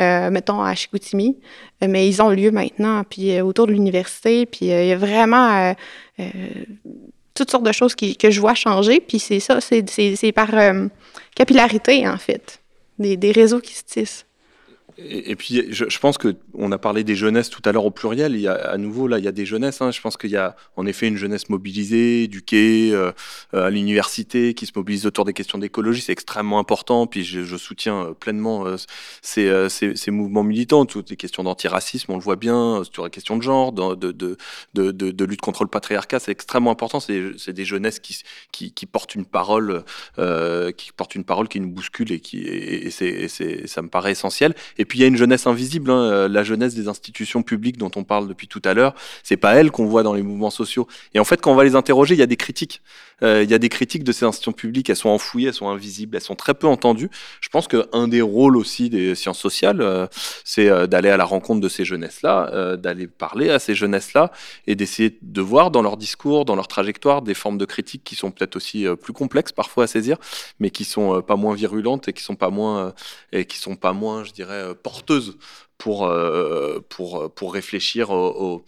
euh, 0.00 0.30
mettons, 0.30 0.62
à 0.62 0.74
Chicoutimi, 0.74 1.38
mais 1.86 2.08
ils 2.08 2.22
ont 2.22 2.30
lieu 2.30 2.50
maintenant, 2.50 3.02
puis 3.04 3.36
euh, 3.36 3.44
autour 3.44 3.66
de 3.66 3.72
l'université, 3.72 4.46
puis 4.46 4.66
il 4.66 4.86
y 4.86 4.92
a 4.92 4.96
vraiment 4.96 5.74
toutes 7.34 7.50
sortes 7.50 7.64
de 7.64 7.72
choses 7.72 7.94
qui, 7.94 8.16
que 8.16 8.30
je 8.30 8.40
vois 8.40 8.54
changer, 8.54 9.00
puis 9.00 9.18
c'est 9.18 9.40
ça, 9.40 9.60
c'est 9.60 10.32
par 10.32 10.50
capillarité, 11.34 12.06
en 12.06 12.18
fait, 12.18 12.60
des, 12.98 13.16
des 13.16 13.32
réseaux 13.32 13.60
qui 13.60 13.74
se 13.74 13.84
tissent. 13.84 14.26
Et, 15.04 15.36
puis, 15.36 15.64
je, 15.70 15.84
je, 15.88 15.98
pense 15.98 16.18
que 16.18 16.36
on 16.54 16.72
a 16.72 16.78
parlé 16.78 17.04
des 17.04 17.14
jeunesses 17.14 17.50
tout 17.50 17.62
à 17.64 17.72
l'heure 17.72 17.84
au 17.84 17.90
pluriel. 17.90 18.34
Il 18.34 18.40
y 18.40 18.48
a, 18.48 18.54
à 18.54 18.76
nouveau, 18.76 19.08
là, 19.08 19.18
il 19.18 19.24
y 19.24 19.28
a 19.28 19.32
des 19.32 19.46
jeunesses. 19.46 19.80
Hein. 19.80 19.90
Je 19.90 20.00
pense 20.00 20.16
qu'il 20.16 20.30
y 20.30 20.36
a 20.36 20.56
en 20.76 20.86
effet 20.86 21.08
une 21.08 21.16
jeunesse 21.16 21.48
mobilisée, 21.48 22.24
éduquée 22.24 22.90
euh, 22.92 23.12
euh, 23.54 23.66
à 23.66 23.70
l'université, 23.70 24.54
qui 24.54 24.66
se 24.66 24.72
mobilise 24.74 25.06
autour 25.06 25.24
des 25.24 25.32
questions 25.32 25.58
d'écologie. 25.58 26.00
C'est 26.00 26.12
extrêmement 26.12 26.58
important. 26.58 27.06
Puis, 27.06 27.24
je, 27.24 27.56
soutiens 27.56 28.06
euh, 28.06 28.12
pleinement 28.12 28.64
ces, 29.22 30.10
mouvements 30.10 30.44
militants, 30.44 30.84
toutes 30.84 31.10
les 31.10 31.16
questions 31.16 31.42
d'antiracisme, 31.42 32.12
on 32.12 32.16
le 32.16 32.22
voit 32.22 32.36
bien, 32.36 32.82
sur 32.92 33.04
les 33.04 33.10
questions 33.10 33.36
de 33.36 33.42
genre, 33.42 33.72
de, 33.72 35.24
lutte 35.24 35.40
contre 35.40 35.64
le 35.64 35.70
patriarcat. 35.70 36.18
C'est 36.18 36.32
extrêmement 36.32 36.70
important. 36.70 37.00
C'est 37.00 37.52
des 37.52 37.64
jeunesses 37.64 38.00
qui, 38.00 38.86
portent 38.86 39.14
une 39.14 39.26
parole, 39.26 39.84
qui 40.76 40.92
portent 40.92 41.14
une 41.14 41.24
parole 41.24 41.48
qui 41.48 41.60
nous 41.60 41.70
bouscule 41.70 42.12
et 42.12 42.20
qui, 42.20 42.40
et, 42.42 42.90
ça 42.90 43.82
me 43.82 43.88
paraît 43.88 44.12
essentiel. 44.12 44.54
Et 44.78 44.84
puis 44.84 44.91
il 44.98 45.02
y 45.02 45.04
a 45.04 45.06
une 45.06 45.16
jeunesse 45.16 45.46
invisible, 45.46 45.90
hein, 45.90 46.00
euh, 46.00 46.28
la 46.28 46.42
jeunesse 46.44 46.74
des 46.74 46.88
institutions 46.88 47.42
publiques 47.42 47.78
dont 47.78 47.90
on 47.96 48.04
parle 48.04 48.28
depuis 48.28 48.48
tout 48.48 48.62
à 48.64 48.74
l'heure. 48.74 48.94
C'est 49.22 49.36
pas 49.36 49.54
elle 49.54 49.70
qu'on 49.70 49.86
voit 49.86 50.02
dans 50.02 50.14
les 50.14 50.22
mouvements 50.22 50.50
sociaux. 50.50 50.86
Et 51.14 51.20
en 51.20 51.24
fait, 51.24 51.40
quand 51.40 51.52
on 51.52 51.54
va 51.54 51.64
les 51.64 51.74
interroger, 51.74 52.14
il 52.14 52.18
y 52.18 52.22
a 52.22 52.26
des 52.26 52.36
critiques. 52.36 52.82
Euh, 53.22 53.42
il 53.42 53.50
y 53.50 53.54
a 53.54 53.58
des 53.58 53.68
critiques 53.68 54.04
de 54.04 54.12
ces 54.12 54.24
institutions 54.24 54.52
publiques. 54.52 54.90
Elles 54.90 54.96
sont 54.96 55.08
enfouies, 55.08 55.46
elles 55.46 55.54
sont 55.54 55.68
invisibles, 55.68 56.16
elles 56.16 56.22
sont 56.22 56.34
très 56.34 56.54
peu 56.54 56.66
entendues. 56.66 57.10
Je 57.40 57.48
pense 57.48 57.68
qu'un 57.68 58.08
des 58.08 58.22
rôles 58.22 58.56
aussi 58.56 58.90
des 58.90 59.14
sciences 59.14 59.38
sociales, 59.38 59.80
euh, 59.80 60.06
c'est 60.44 60.68
d'aller 60.88 61.10
à 61.10 61.16
la 61.16 61.24
rencontre 61.24 61.60
de 61.60 61.68
ces 61.68 61.84
jeunesses-là, 61.84 62.76
d'aller 62.76 63.06
parler 63.06 63.50
à 63.50 63.58
ces 63.58 63.74
jeunesses-là 63.74 64.30
et 64.66 64.74
d'essayer 64.74 65.18
de 65.22 65.40
voir 65.40 65.70
dans 65.70 65.82
leur 65.82 65.96
discours, 65.96 66.44
dans 66.44 66.56
leur 66.56 66.68
trajectoire, 66.68 67.22
des 67.22 67.34
formes 67.34 67.58
de 67.58 67.64
critiques 67.64 68.04
qui 68.04 68.14
sont 68.14 68.30
peut-être 68.30 68.56
aussi 68.56 68.86
plus 69.00 69.12
complexes 69.12 69.52
parfois 69.52 69.84
à 69.84 69.86
saisir, 69.86 70.16
mais 70.60 70.70
qui 70.70 70.84
sont 70.84 71.22
pas 71.22 71.36
moins 71.36 71.54
virulentes 71.54 72.08
et 72.08 72.12
qui 72.12 72.22
sont 72.22 72.36
pas 72.36 72.50
moins 72.50 72.94
et 73.32 73.44
qui 73.44 73.58
sont 73.58 73.76
pas 73.76 73.92
moins, 73.92 74.24
je 74.24 74.32
dirais, 74.32 74.74
porteuse 74.82 75.36
pour, 75.82 76.06
euh, 76.06 76.78
pour, 76.88 77.32
pour 77.34 77.52
réfléchir 77.54 78.10
aux, 78.10 78.64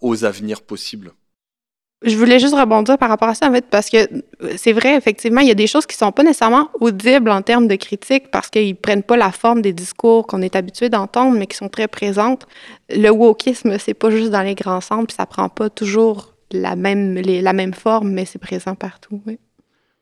aux, 0.00 0.24
avenirs 0.24 0.62
possibles. 0.62 1.12
Je 2.02 2.16
voulais 2.16 2.38
juste 2.38 2.54
rebondir 2.54 2.98
par 2.98 3.08
rapport 3.08 3.28
à 3.28 3.34
ça, 3.34 3.48
en 3.48 3.52
fait, 3.52 3.64
parce 3.70 3.88
que 3.88 3.96
c'est 4.56 4.72
vrai, 4.72 4.96
effectivement, 4.96 5.40
il 5.40 5.48
y 5.48 5.50
a 5.50 5.54
des 5.54 5.66
choses 5.66 5.86
qui 5.86 5.96
sont 5.96 6.12
pas 6.12 6.22
nécessairement 6.22 6.68
audibles 6.80 7.30
en 7.30 7.40
termes 7.40 7.68
de 7.68 7.76
critique 7.76 8.30
parce 8.30 8.50
qu'ils 8.50 8.76
prennent 8.76 9.02
pas 9.02 9.16
la 9.16 9.32
forme 9.32 9.62
des 9.62 9.72
discours 9.72 10.26
qu'on 10.26 10.42
est 10.42 10.56
habitué 10.56 10.88
d'entendre, 10.90 11.38
mais 11.38 11.46
qui 11.46 11.56
sont 11.56 11.70
très 11.70 11.88
présentes. 11.88 12.46
Le 12.90 13.08
wokisme, 13.08 13.78
c'est 13.78 13.94
pas 13.94 14.10
juste 14.10 14.30
dans 14.30 14.42
les 14.42 14.54
grands 14.54 14.82
centres, 14.82 15.06
puis 15.06 15.16
ça 15.16 15.26
prend 15.26 15.48
pas 15.48 15.70
toujours 15.70 16.34
la 16.52 16.76
même, 16.76 17.14
les, 17.14 17.40
la 17.40 17.54
même 17.54 17.72
forme, 17.74 18.10
mais 18.10 18.26
c'est 18.26 18.38
présent 18.38 18.74
partout, 18.74 19.20
oui 19.26 19.38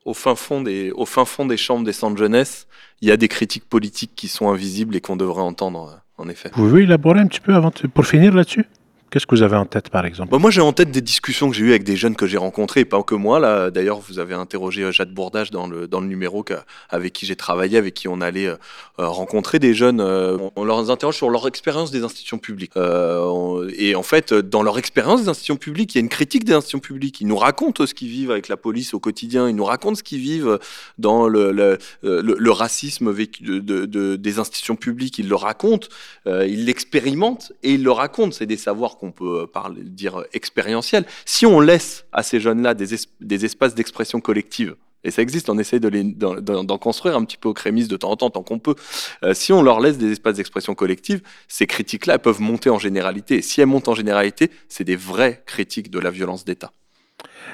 au 0.04 0.14
fin 0.14 0.34
fond 0.34 0.60
des, 0.60 0.90
au 0.92 1.06
fin 1.06 1.24
fond 1.24 1.46
des 1.46 1.56
chambres 1.56 1.84
des 1.84 1.92
centres 1.92 2.18
jeunesse, 2.18 2.66
il 3.00 3.08
y 3.08 3.12
a 3.12 3.16
des 3.16 3.28
critiques 3.28 3.68
politiques 3.68 4.12
qui 4.14 4.28
sont 4.28 4.50
invisibles 4.50 4.96
et 4.96 5.00
qu'on 5.00 5.16
devrait 5.16 5.42
entendre, 5.42 6.02
euh, 6.18 6.22
en 6.22 6.28
effet. 6.28 6.50
Vous 6.54 6.68
pouvez 6.68 6.82
élaborer 6.82 7.20
un 7.20 7.26
petit 7.26 7.40
peu 7.40 7.54
avant 7.54 7.72
pour 7.92 8.06
finir 8.06 8.34
là-dessus? 8.34 8.66
Qu'est-ce 9.14 9.28
que 9.28 9.36
vous 9.36 9.42
avez 9.42 9.54
en 9.54 9.64
tête, 9.64 9.90
par 9.90 10.06
exemple 10.06 10.32
bah, 10.32 10.38
Moi, 10.38 10.50
j'ai 10.50 10.60
en 10.60 10.72
tête 10.72 10.90
des 10.90 11.00
discussions 11.00 11.48
que 11.48 11.54
j'ai 11.54 11.62
eues 11.62 11.70
avec 11.70 11.84
des 11.84 11.94
jeunes 11.94 12.16
que 12.16 12.26
j'ai 12.26 12.36
rencontrés, 12.36 12.84
pas 12.84 13.00
que 13.04 13.14
moi. 13.14 13.70
D'ailleurs, 13.70 14.00
vous 14.00 14.18
avez 14.18 14.34
interrogé 14.34 14.82
euh, 14.82 14.90
Jade 14.90 15.14
Bourdage 15.14 15.52
dans 15.52 15.68
le 15.68 15.86
dans 15.86 16.00
le 16.00 16.08
numéro 16.08 16.44
avec 16.90 17.12
qui 17.12 17.24
j'ai 17.24 17.36
travaillé, 17.36 17.78
avec 17.78 17.94
qui 17.94 18.08
on 18.08 18.20
allait 18.20 18.48
euh, 18.48 18.56
euh, 18.98 19.06
rencontrer 19.06 19.60
des 19.60 19.72
jeunes. 19.72 20.00
on, 20.00 20.64
leur 20.64 20.90
interroge 20.90 21.14
sur 21.14 21.30
leur 21.30 21.46
expérience 21.46 21.92
des 21.92 22.02
institutions 22.02 22.38
publiques. 22.38 22.72
et 22.76 23.94
en 23.94 24.02
fait, 24.02 24.34
dans 24.34 24.64
leur 24.64 24.78
expérience 24.78 25.22
des 25.22 25.28
institutions 25.28 25.58
publiques, 25.58 25.94
il 25.94 25.98
y 25.98 26.00
a 26.00 26.02
une 26.02 26.08
critique 26.08 26.42
des 26.42 26.54
institutions 26.54 26.80
publiques. 26.80 27.20
Ils 27.20 27.28
nous 27.28 27.36
racontent 27.36 27.86
ce 27.86 27.94
qu'ils 27.94 28.08
vivent 28.08 28.32
avec 28.32 28.48
la 28.48 28.56
police 28.56 28.94
au 28.94 28.98
quotidien. 28.98 29.48
Ils 29.48 29.54
nous 29.54 29.64
racontent 29.64 29.94
ce 29.94 30.02
qu'ils 30.02 30.22
vivent 30.22 30.58
dans 30.98 31.28
le 31.28 31.52
le, 32.02 32.50
racisme 32.50 33.14
des 33.14 34.38
institutions 34.40 34.74
publiques. 34.74 35.20
Ils 35.20 35.28
le 35.28 35.36
racontent, 35.36 35.86
ils 36.26 36.64
l'expérimentent 36.64 37.52
et 37.62 37.74
ils 37.74 37.84
le 37.84 37.92
racontent. 37.92 38.32
C'est 38.32 38.46
des 38.46 38.56
savoirs 38.56 38.98
on 39.04 39.12
peut 39.12 39.42
euh, 39.42 39.46
parler, 39.46 39.82
dire 39.82 40.20
euh, 40.20 40.28
expérientiel, 40.32 41.04
si 41.24 41.46
on 41.46 41.60
laisse 41.60 42.06
à 42.12 42.22
ces 42.22 42.40
jeunes-là 42.40 42.74
des, 42.74 42.96
des 43.20 43.44
espaces 43.44 43.74
d'expression 43.74 44.20
collective, 44.20 44.76
et 45.04 45.10
ça 45.10 45.22
existe, 45.22 45.50
on 45.50 45.58
essaie 45.58 45.80
d'en 45.80 46.78
construire 46.78 47.16
un 47.16 47.24
petit 47.24 47.36
peu 47.36 47.50
au 47.50 47.54
crémis 47.54 47.86
de 47.86 47.96
temps 47.96 48.10
en 48.10 48.16
temps, 48.16 48.30
tant 48.30 48.42
qu'on 48.42 48.58
peut. 48.58 48.74
Euh, 49.22 49.34
si 49.34 49.52
on 49.52 49.62
leur 49.62 49.80
laisse 49.80 49.98
des 49.98 50.10
espaces 50.12 50.36
d'expression 50.36 50.74
collective, 50.74 51.20
ces 51.46 51.66
critiques-là 51.66 52.18
peuvent 52.18 52.40
monter 52.40 52.70
en 52.70 52.78
généralité. 52.78 53.36
Et 53.36 53.42
si 53.42 53.60
elles 53.60 53.66
montent 53.66 53.88
en 53.88 53.94
généralité, 53.94 54.50
c'est 54.68 54.84
des 54.84 54.96
vraies 54.96 55.42
critiques 55.46 55.90
de 55.90 55.98
la 55.98 56.10
violence 56.10 56.44
d'État. 56.44 56.72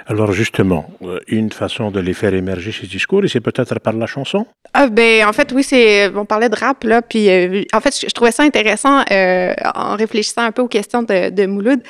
Alors 0.06 0.32
justement, 0.32 0.90
euh, 1.02 1.20
une 1.28 1.52
façon 1.52 1.90
de 1.90 2.00
les 2.00 2.14
faire 2.14 2.34
émerger 2.34 2.72
ces 2.72 2.86
discours, 2.86 3.24
et 3.24 3.28
c'est 3.28 3.40
peut-être 3.40 3.78
par 3.80 3.92
la 3.92 4.06
chanson? 4.06 4.46
Ah, 4.72 4.88
ben, 4.88 5.26
en 5.26 5.32
fait, 5.32 5.52
oui, 5.52 5.62
c'est. 5.62 6.08
On 6.14 6.24
parlait 6.24 6.48
de 6.48 6.56
rap, 6.56 6.84
là, 6.84 7.02
puis 7.02 7.28
euh, 7.28 7.62
en 7.72 7.80
fait, 7.80 7.98
je, 8.00 8.12
trouvais 8.12 8.32
ça 8.32 8.42
intéressant 8.42 9.02
euh, 9.10 9.54
en 9.74 9.96
réfléchissant 9.96 10.42
un 10.42 10.52
peu 10.52 10.62
aux 10.62 10.68
questions 10.68 11.02
de, 11.02 11.30
de 11.30 11.46
Mouloud. 11.46 11.80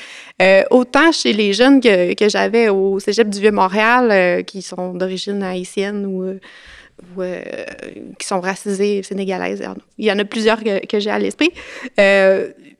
autant 0.70 1.12
chez 1.12 1.33
les 1.33 1.53
jeunes 1.53 1.81
que, 1.81 2.14
que 2.14 2.29
j'avais 2.29 2.68
au 2.68 2.99
Cégep 2.99 3.29
du 3.29 3.40
Vieux-Montréal, 3.40 4.44
qui 4.44 4.62
sont 4.62 4.94
d'origine 4.94 5.42
haïtienne 5.42 6.07
ou. 6.07 6.38
qui 8.18 8.27
sont 8.27 8.40
racisés 8.40 9.03
sénégalaises. 9.03 9.62
Il 9.99 10.07
y 10.07 10.12
en 10.12 10.18
a 10.18 10.25
plusieurs 10.25 10.62
que, 10.62 10.85
que 10.87 11.01
j'ai 11.01 11.11
à 11.11 11.18
l'esprit. 11.18 11.51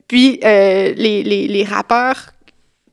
puis 0.09 0.41
les, 0.43 1.23
les 1.25 1.65
rappeurs 1.65 2.33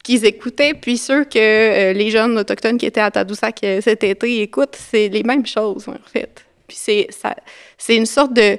qu'ils 0.08 0.26
écoutaient, 0.26 0.74
puis 0.74 0.98
ceux 0.98 1.26
que 1.26 1.38
euh, 1.38 1.92
les 1.92 2.10
jeunes 2.12 2.40
autochtones 2.40 2.78
qui 2.78 2.86
étaient 2.86 3.02
à 3.02 3.12
Tadoussac 3.12 3.60
euh, 3.66 3.82
cet 3.82 4.06
été 4.06 4.42
écoutent, 4.42 4.78
c'est 4.78 5.10
les 5.10 5.24
mêmes 5.24 5.46
choses, 5.46 5.90
en 5.90 6.10
fait. 6.10 6.46
Puis 6.66 6.78
c'est, 6.78 7.96
une 7.96 8.06
sorte 8.06 8.32
de, 8.32 8.58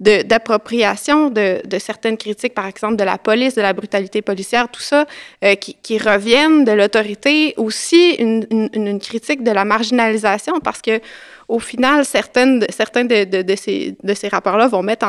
d'appropriation 0.00 1.30
de, 1.30 1.60
certaines 1.78 2.16
critiques, 2.16 2.52
par 2.52 2.66
exemple 2.66 2.96
de 2.96 3.04
la 3.04 3.16
police, 3.16 3.54
de 3.54 3.62
la 3.62 3.72
brutalité 3.74 4.22
policière, 4.22 4.68
tout 4.68 4.80
ça, 4.80 5.06
euh, 5.44 5.54
qui, 5.54 5.76
qui, 5.80 5.98
reviennent 5.98 6.64
de 6.64 6.72
l'autorité. 6.72 7.54
Aussi, 7.58 8.14
une, 8.14 8.98
critique 8.98 9.44
de 9.44 9.52
la 9.52 9.64
marginalisation, 9.64 10.58
parce 10.58 10.82
que 10.82 11.00
au 11.46 11.60
final, 11.60 12.04
certaines, 12.04 12.66
certains 12.70 13.04
de, 13.04 13.54
ces, 13.54 14.28
rapports-là 14.28 14.66
vont 14.66 14.82
mettre 14.82 15.06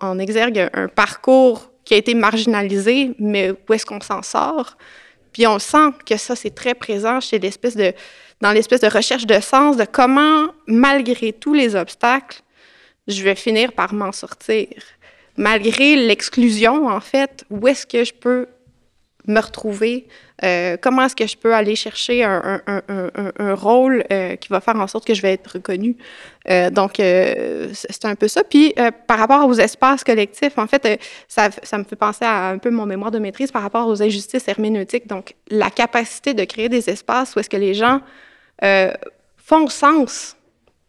en 0.00 0.18
exergue 0.20 0.70
un 0.72 0.86
parcours 0.86 1.71
qui 1.92 1.96
a 1.96 1.98
été 1.98 2.14
marginalisé, 2.14 3.10
mais 3.18 3.50
où 3.50 3.72
est-ce 3.74 3.84
qu'on 3.84 4.00
s'en 4.00 4.22
sort? 4.22 4.78
Puis 5.30 5.46
on 5.46 5.58
sent 5.58 5.90
que 6.06 6.16
ça, 6.16 6.34
c'est 6.34 6.54
très 6.54 6.72
présent 6.72 7.20
chez 7.20 7.38
l'espèce 7.38 7.76
de, 7.76 7.92
dans 8.40 8.50
l'espèce 8.50 8.80
de 8.80 8.86
recherche 8.86 9.26
de 9.26 9.38
sens, 9.40 9.76
de 9.76 9.84
comment, 9.84 10.46
malgré 10.66 11.34
tous 11.34 11.52
les 11.52 11.76
obstacles, 11.76 12.40
je 13.08 13.22
vais 13.22 13.34
finir 13.34 13.74
par 13.74 13.92
m'en 13.92 14.10
sortir. 14.10 14.68
Malgré 15.36 15.96
l'exclusion, 15.96 16.86
en 16.86 17.00
fait, 17.00 17.44
où 17.50 17.68
est-ce 17.68 17.86
que 17.86 18.04
je 18.04 18.14
peux 18.14 18.46
me 19.26 19.40
retrouver? 19.40 20.06
Euh, 20.44 20.76
comment 20.80 21.04
est-ce 21.04 21.14
que 21.14 21.26
je 21.26 21.36
peux 21.36 21.54
aller 21.54 21.76
chercher 21.76 22.24
un, 22.24 22.60
un, 22.66 22.82
un, 22.88 23.32
un 23.38 23.54
rôle 23.54 24.04
euh, 24.10 24.36
qui 24.36 24.48
va 24.48 24.60
faire 24.60 24.76
en 24.76 24.86
sorte 24.86 25.06
que 25.06 25.14
je 25.14 25.22
vais 25.22 25.34
être 25.34 25.46
reconnue? 25.52 25.96
Euh, 26.50 26.70
donc, 26.70 26.94
c'est 26.96 28.04
un 28.04 28.14
peu 28.14 28.28
ça. 28.28 28.42
Puis, 28.42 28.74
par 29.06 29.18
rapport 29.18 29.46
aux 29.46 29.54
espaces 29.54 30.02
collectifs, 30.02 30.58
en 30.58 30.66
fait, 30.66 31.00
ça, 31.28 31.50
ça, 31.62 31.78
me 31.78 31.84
fait 31.84 31.96
penser 31.96 32.24
à 32.24 32.48
un 32.48 32.58
peu 32.58 32.70
mon 32.70 32.86
mémoire 32.86 33.10
de 33.10 33.18
maîtrise 33.18 33.52
par 33.52 33.62
rapport 33.62 33.86
aux 33.86 34.02
injustices 34.02 34.48
herméneutiques. 34.48 35.06
Donc, 35.06 35.34
la 35.48 35.70
capacité 35.70 36.34
de 36.34 36.44
créer 36.44 36.68
des 36.68 36.90
espaces 36.90 37.36
où 37.36 37.40
est-ce 37.40 37.50
que 37.50 37.56
les 37.56 37.74
gens 37.74 38.00
font 39.36 39.68
sens 39.68 40.36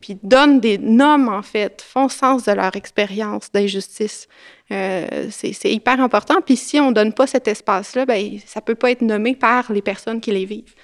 puis 0.03 0.17
donnent 0.21 0.59
des 0.59 0.77
noms, 0.77 1.29
en 1.29 1.41
fait, 1.41 1.81
font 1.81 2.09
sens 2.09 2.43
de 2.43 2.51
leur 2.51 2.75
expérience 2.75 3.49
d'injustice. 3.53 4.27
Euh, 4.69 5.27
c'est 5.31 5.71
hyper 5.71 6.01
important. 6.01 6.41
Puis 6.45 6.57
si 6.57 6.77
on 6.77 6.89
ne 6.89 6.93
donne 6.93 7.13
pas 7.13 7.25
cet 7.25 7.47
espace-là, 7.47 8.05
ben, 8.05 8.37
ça 8.45 8.59
ne 8.59 8.65
peut 8.65 8.75
pas 8.75 8.91
être 8.91 9.01
nommé 9.01 9.33
par 9.33 9.71
les 9.71 9.81
personnes 9.81 10.19
qui 10.19 10.31
les 10.31 10.43
vivent. 10.43 10.75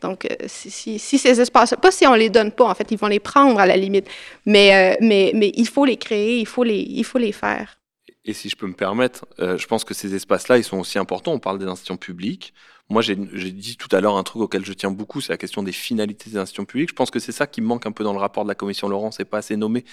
Donc, 0.00 0.24
euh, 0.24 0.36
si, 0.46 0.98
ces 0.98 1.38
espaces, 1.38 1.74
pas 1.82 1.90
si 1.90 2.06
on 2.06 2.14
les 2.14 2.30
donne 2.30 2.50
pas, 2.50 2.64
en 2.64 2.74
fait, 2.74 2.90
ils 2.90 2.96
vont 2.96 3.08
les 3.08 3.20
prendre 3.20 3.60
à 3.60 3.66
la 3.66 3.76
limite, 3.76 4.08
mais, 4.46 4.94
euh, 4.94 4.96
mais, 5.02 5.32
mais 5.34 5.52
il 5.54 5.68
faut 5.68 5.84
les 5.84 5.98
créer, 5.98 6.38
il 6.38 6.46
faut 6.46 6.64
les, 6.64 6.80
il 6.80 7.04
faut 7.04 7.18
les 7.18 7.32
faire. 7.32 7.78
Et 8.24 8.32
si 8.32 8.48
je 8.48 8.56
peux 8.56 8.66
me 8.66 8.72
permettre, 8.72 9.26
je 9.38 9.66
pense 9.66 9.84
que 9.84 9.92
ces 9.92 10.14
espaces-là, 10.14 10.56
ils 10.56 10.64
sont 10.64 10.78
aussi 10.78 10.98
importants. 10.98 11.32
On 11.32 11.40
parle 11.40 11.58
des 11.58 11.66
institutions 11.66 11.98
publiques, 11.98 12.54
moi, 12.92 13.00
j'ai 13.00 13.16
dit 13.16 13.76
tout 13.76 13.88
à 13.94 14.00
l'heure 14.00 14.16
un 14.16 14.22
truc 14.22 14.42
auquel 14.42 14.64
je 14.64 14.72
tiens 14.74 14.90
beaucoup, 14.90 15.22
c'est 15.22 15.32
la 15.32 15.38
question 15.38 15.62
des 15.62 15.72
finalités 15.72 16.28
des 16.28 16.36
institutions 16.36 16.66
publiques. 16.66 16.90
Je 16.90 16.94
pense 16.94 17.10
que 17.10 17.18
c'est 17.18 17.32
ça 17.32 17.46
qui 17.46 17.62
manque 17.62 17.86
un 17.86 17.92
peu 17.92 18.04
dans 18.04 18.12
le 18.12 18.18
rapport 18.18 18.44
de 18.44 18.48
la 18.48 18.54
commission 18.54 18.86
Laurent, 18.88 19.10
c'est 19.10 19.24
pas 19.24 19.38
assez 19.38 19.56
nommé. 19.56 19.84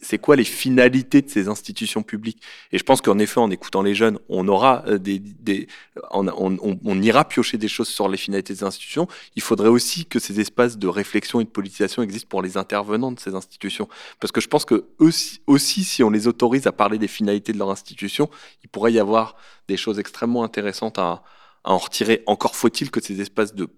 C'est 0.00 0.18
quoi 0.18 0.34
les 0.34 0.44
finalités 0.44 1.20
de 1.20 1.28
ces 1.28 1.48
institutions 1.48 2.02
publiques? 2.02 2.40
Et 2.72 2.78
je 2.78 2.84
pense 2.84 3.02
qu'en 3.02 3.18
effet, 3.18 3.38
en 3.38 3.50
écoutant 3.50 3.82
les 3.82 3.94
jeunes, 3.94 4.18
on 4.30 4.48
aura 4.48 4.82
euh, 4.86 4.98
des, 4.98 5.68
on, 6.10 7.02
ira 7.02 7.28
piocher 7.28 7.58
des 7.58 7.68
choses 7.68 7.88
sur 7.88 8.08
les 8.08 8.16
finalités 8.16 8.54
des 8.54 8.64
institutions. 8.64 9.08
Il 9.36 9.42
faudrait 9.42 9.68
aussi 9.68 10.06
que 10.06 10.18
ces 10.18 10.40
espaces 10.40 10.78
de 10.78 10.88
réflexion 10.88 11.40
et 11.40 11.44
de 11.44 11.50
politisation 11.50 12.02
existent 12.02 12.28
pour 12.28 12.40
les 12.40 12.56
intervenants 12.56 13.12
de 13.12 13.20
ces 13.20 13.34
institutions, 13.34 13.88
parce 14.20 14.32
que 14.32 14.40
je 14.40 14.48
pense 14.48 14.64
que 14.64 14.86
eux 15.00 15.12
aussi, 15.46 15.84
si 15.84 16.02
on 16.02 16.08
les 16.08 16.26
autorise 16.26 16.66
à 16.66 16.72
parler 16.72 16.96
des 16.96 17.08
finalités 17.08 17.52
de 17.52 17.58
leur 17.58 17.70
institution, 17.70 18.30
il 18.64 18.70
pourrait 18.70 18.92
y 18.92 18.98
avoir 18.98 19.36
des 19.68 19.76
choses 19.76 19.98
extrêmement 19.98 20.44
intéressantes 20.44 20.98
à 20.98 21.22
en 21.68 21.76
retirer. 21.76 22.22
Encore 22.26 22.56
faut-il 22.56 22.90
que 22.90 23.00
ces 23.00 23.20
espaces 23.20 23.54
de, 23.54 23.68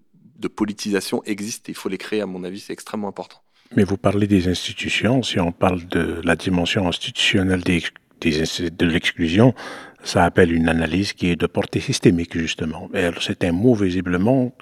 politisation 0.49 1.23
existent 1.27 1.67
il 1.69 1.75
faut 1.75 1.91
les 1.91 1.99
créer, 1.99 2.23
à 2.23 2.27
mon 2.27 2.45
avis, 2.45 2.61
c'est 2.61 2.73
extrêmement 2.73 3.09
important. 3.09 3.43
Mais 3.77 3.85
vous 3.85 3.99
parlez 3.99 4.27
des 4.27 4.49
institutions, 4.49 5.23
si 5.23 5.39
on 5.39 5.53
parle 5.53 5.87
de 5.87 6.21
la 6.25 6.35
dimension 6.35 6.89
institutionnelle 6.89 7.63
de 7.63 8.87
l'exclusion, 8.87 9.55
ça 10.03 10.25
appelle 10.25 10.53
une 10.53 10.69
analyse 10.69 11.13
qui 11.13 11.29
est 11.29 11.37
de 11.37 11.47
portée 11.47 11.81
systémique, 11.81 12.37
justement. 12.39 12.89
C'est 13.21 13.45
un 13.45 13.53
mot 13.53 13.75
visiblement 13.75 14.53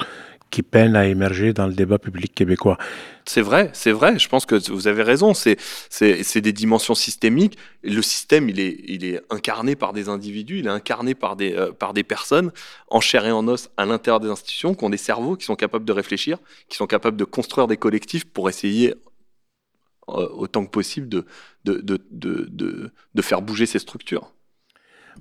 qui 0.51 0.63
peine 0.63 0.97
à 0.97 1.07
émerger 1.07 1.53
dans 1.53 1.67
le 1.67 1.75
débat 1.75 1.99
public 1.99 2.35
québécois. 2.35 2.79
C'est 3.27 3.43
vrai, 3.43 3.71
c'est 3.75 3.93
vrai. 3.93 4.19
Je 4.19 4.29
pense 4.29 4.47
que 4.47 4.55
vous 4.71 4.89
avez 4.89 5.03
raison. 5.03 5.35
C'est, 5.35 5.59
des 6.01 6.53
dimensions 6.53 6.95
systémiques. 6.95 7.59
Le 7.83 8.01
système, 8.01 8.49
il 8.49 8.61
est, 8.61 9.21
incarné 9.31 9.77
par 9.77 9.93
des 9.93 10.09
individus, 10.09 10.61
il 10.61 10.67
est 10.67 10.71
incarné 10.71 11.15
par 11.15 11.37
des, 11.37 11.55
euh, 11.55 11.73
personnes 12.07 12.51
en 12.89 13.01
chair 13.01 13.27
et 13.27 13.33
en 13.33 13.47
os 13.49 13.69
à 13.77 13.85
l'intérieur 13.85 14.21
des 14.21 14.29
institutions, 14.29 14.75
qui 14.75 14.85
ont 14.85 14.91
des 14.91 14.97
cerveaux, 14.97 15.37
qui 15.37 15.45
sont 15.45 15.57
capables 15.57 15.85
de 15.85 15.93
réfléchir, 15.93 16.39
qui 16.69 16.77
sont 16.77 16.87
capables 16.87 17.17
de 17.17 17.25
construire 17.25 17.67
des 17.67 17.77
collectifs 17.77 18.25
pour 18.25 18.49
essayer 18.49 18.95
euh, 20.09 20.29
autant 20.31 20.65
que 20.65 20.71
possible 20.71 21.09
de 21.09 21.27
faire 23.21 23.43
bouger 23.43 23.67
ces 23.67 23.79
structures. 23.79 24.33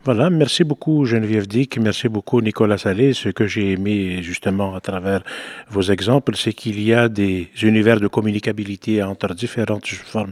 Voilà, 0.04 0.30
merci 0.30 0.64
beaucoup 0.64 1.06
Geneviève 1.06 1.48
Dick, 1.48 1.78
merci 1.80 2.08
beaucoup 2.08 2.40
Nicolas 2.40 2.78
Salé. 2.78 3.14
Ce 3.14 3.30
que 3.30 3.46
j'ai 3.46 3.72
aimé 3.72 4.22
justement 4.22 4.76
à 4.76 4.80
travers 4.80 5.22
vos 5.70 5.82
exemples, 5.82 6.36
c'est 6.38 6.54
qu'il 6.54 6.82
y 6.82 6.94
a 6.94 7.10
des 7.10 7.50
univers 7.62 8.00
de 8.00 8.08
communicabilité 8.08 9.02
entre 9.04 9.34
différentes 9.34 9.88
formes, 9.88 10.32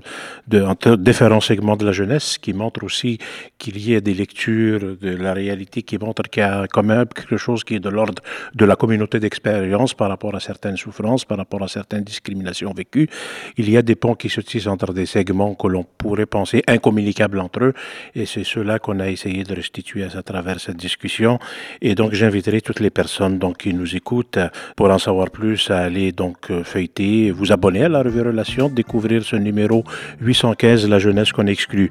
entre 0.54 0.95
différents 0.95 1.41
segments 1.41 1.75
de 1.75 1.86
la 1.86 1.91
jeunesse, 1.91 2.38
qui 2.38 2.54
montrent 2.54 2.84
aussi 2.84 3.17
qu'il 3.58 3.78
y 3.86 3.95
a 3.95 4.01
des 4.01 4.13
lectures 4.13 4.97
de 5.01 5.10
la 5.10 5.34
réalité 5.34 5.82
qui 5.82 5.97
montrent 5.97 6.30
qu'il 6.30 6.41
y 6.41 6.45
a 6.45 6.67
quand 6.67 6.84
même 6.84 7.08
quelque 7.08 7.38
chose 7.38 7.63
qui 7.63 7.75
est 7.75 7.80
de 7.80 7.89
l'ordre 7.89 8.21
de 8.54 8.65
la 8.65 8.75
communauté 8.75 9.19
d'expérience 9.19 9.93
par 9.93 10.10
rapport 10.10 10.36
à 10.36 10.39
certaines 10.39 10.78
souffrances, 10.78 11.25
par 11.25 11.38
rapport 11.38 11.63
à 11.63 11.67
certaines 11.67 12.04
discriminations 12.04 12.71
vécues. 12.71 13.10
Il 13.58 13.69
y 13.69 13.78
a 13.78 13.82
des 13.82 13.95
ponts 13.95 14.15
qui 14.15 14.30
se 14.30 14.41
tissent 14.41 14.67
entre 14.67 14.93
des 14.93 15.08
segments 15.08 15.56
que 15.56 15.67
l'on 15.67 15.86
pourrait 15.97 16.28
penser 16.28 16.63
incommunicables 16.67 17.39
entre 17.39 17.63
eux, 17.63 17.73
et 18.13 18.25
c'est 18.25 18.43
cela 18.43 18.80
qu'on 18.80 18.99
a 18.99 19.10
essayé 19.10 19.43
de 19.43 19.54
restituer 19.55 20.03
à 20.03 20.21
travers 20.21 20.59
cette 20.59 20.77
discussion. 20.77 21.39
Et 21.81 21.95
donc, 21.95 22.13
j'inviterai 22.13 22.61
toutes 22.61 22.79
les 22.79 22.89
personnes 22.89 23.39
donc, 23.39 23.57
qui 23.57 23.73
nous 23.73 23.95
écoutent 23.95 24.39
pour 24.75 24.89
en 24.89 24.99
savoir 24.99 25.29
plus 25.29 25.71
à 25.71 25.79
aller 25.79 26.11
donc 26.11 26.51
euh, 26.51 26.63
feuilleter, 26.63 27.31
vous 27.31 27.51
abonner 27.51 27.83
à 27.85 27.89
la 27.89 28.03
revue 28.03 28.21
Relation, 28.21 28.69
découvrir 28.69 29.23
ce 29.23 29.35
numéro 29.35 29.83
815, 30.21 30.87
La 30.89 30.99
jeunesse 30.99 31.31
qu'on 31.31 31.47
exclut. 31.47 31.89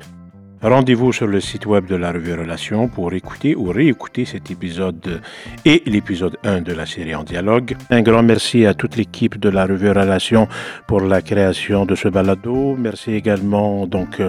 Rendez-vous 0.65 1.13
sur 1.13 1.27
le 1.27 1.41
site 1.41 1.67
web 1.67 1.85
de 1.85 1.95
la 1.95 2.11
revue 2.11 2.33
Relation 2.33 2.89
pour 2.89 3.13
écouter 3.13 3.55
ou 3.55 3.65
réécouter 3.65 4.25
cet 4.25 4.51
épisode 4.51 5.21
et 5.67 5.83
l'épisode 5.85 6.39
1 6.43 6.63
de 6.63 6.73
la 6.73 6.87
série 6.87 7.15
en 7.15 7.23
dialogue. 7.23 7.77
Un 7.91 8.01
grand 8.01 8.23
merci 8.23 8.65
à 8.65 8.73
toute 8.73 8.97
l'équipe 8.97 9.39
de 9.39 9.51
la 9.51 9.67
revue 9.67 9.91
Relation 9.91 10.49
pour 10.87 11.03
la 11.03 11.21
création 11.21 11.85
de 11.85 11.95
ce 11.95 12.09
balado. 12.09 12.77
Merci 12.79 13.13
également 13.13 13.87
donc 13.87 14.23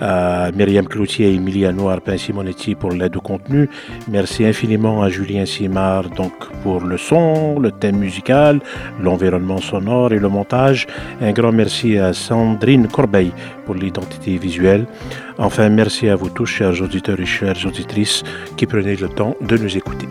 à 0.00 0.52
Myriam 0.52 0.86
Cloutier 0.86 1.32
et 1.32 1.34
Emilia 1.34 1.72
Noir 1.72 1.98
Simonetti 2.18 2.76
pour 2.76 2.92
l'aide 2.92 3.16
au 3.16 3.20
contenu. 3.20 3.68
Merci 4.06 4.44
infiniment 4.44 5.02
à 5.02 5.08
Julien 5.08 5.44
Simard 5.44 6.08
donc 6.10 6.34
pour 6.62 6.82
le 6.82 6.98
son, 6.98 7.58
le 7.58 7.72
thème 7.72 7.96
musical, 7.96 8.60
l'environnement 9.02 9.58
sonore 9.58 10.12
et 10.12 10.20
le 10.20 10.28
montage. 10.28 10.86
Un 11.20 11.32
grand 11.32 11.50
merci 11.50 11.98
à 11.98 12.12
Sandrine 12.12 12.86
Corbeil 12.86 13.32
pour 13.66 13.74
l'identité 13.74 14.38
visuelle. 14.38 14.86
Enfin, 15.38 15.68
merci 15.68 16.08
à 16.08 16.16
vous 16.16 16.30
tous, 16.30 16.46
chers 16.46 16.80
auditeurs 16.80 17.18
et 17.18 17.26
chères 17.26 17.66
auditrices, 17.66 18.22
qui 18.56 18.66
prenez 18.66 18.96
le 18.96 19.08
temps 19.08 19.36
de 19.40 19.56
nous 19.56 19.76
écouter. 19.76 20.08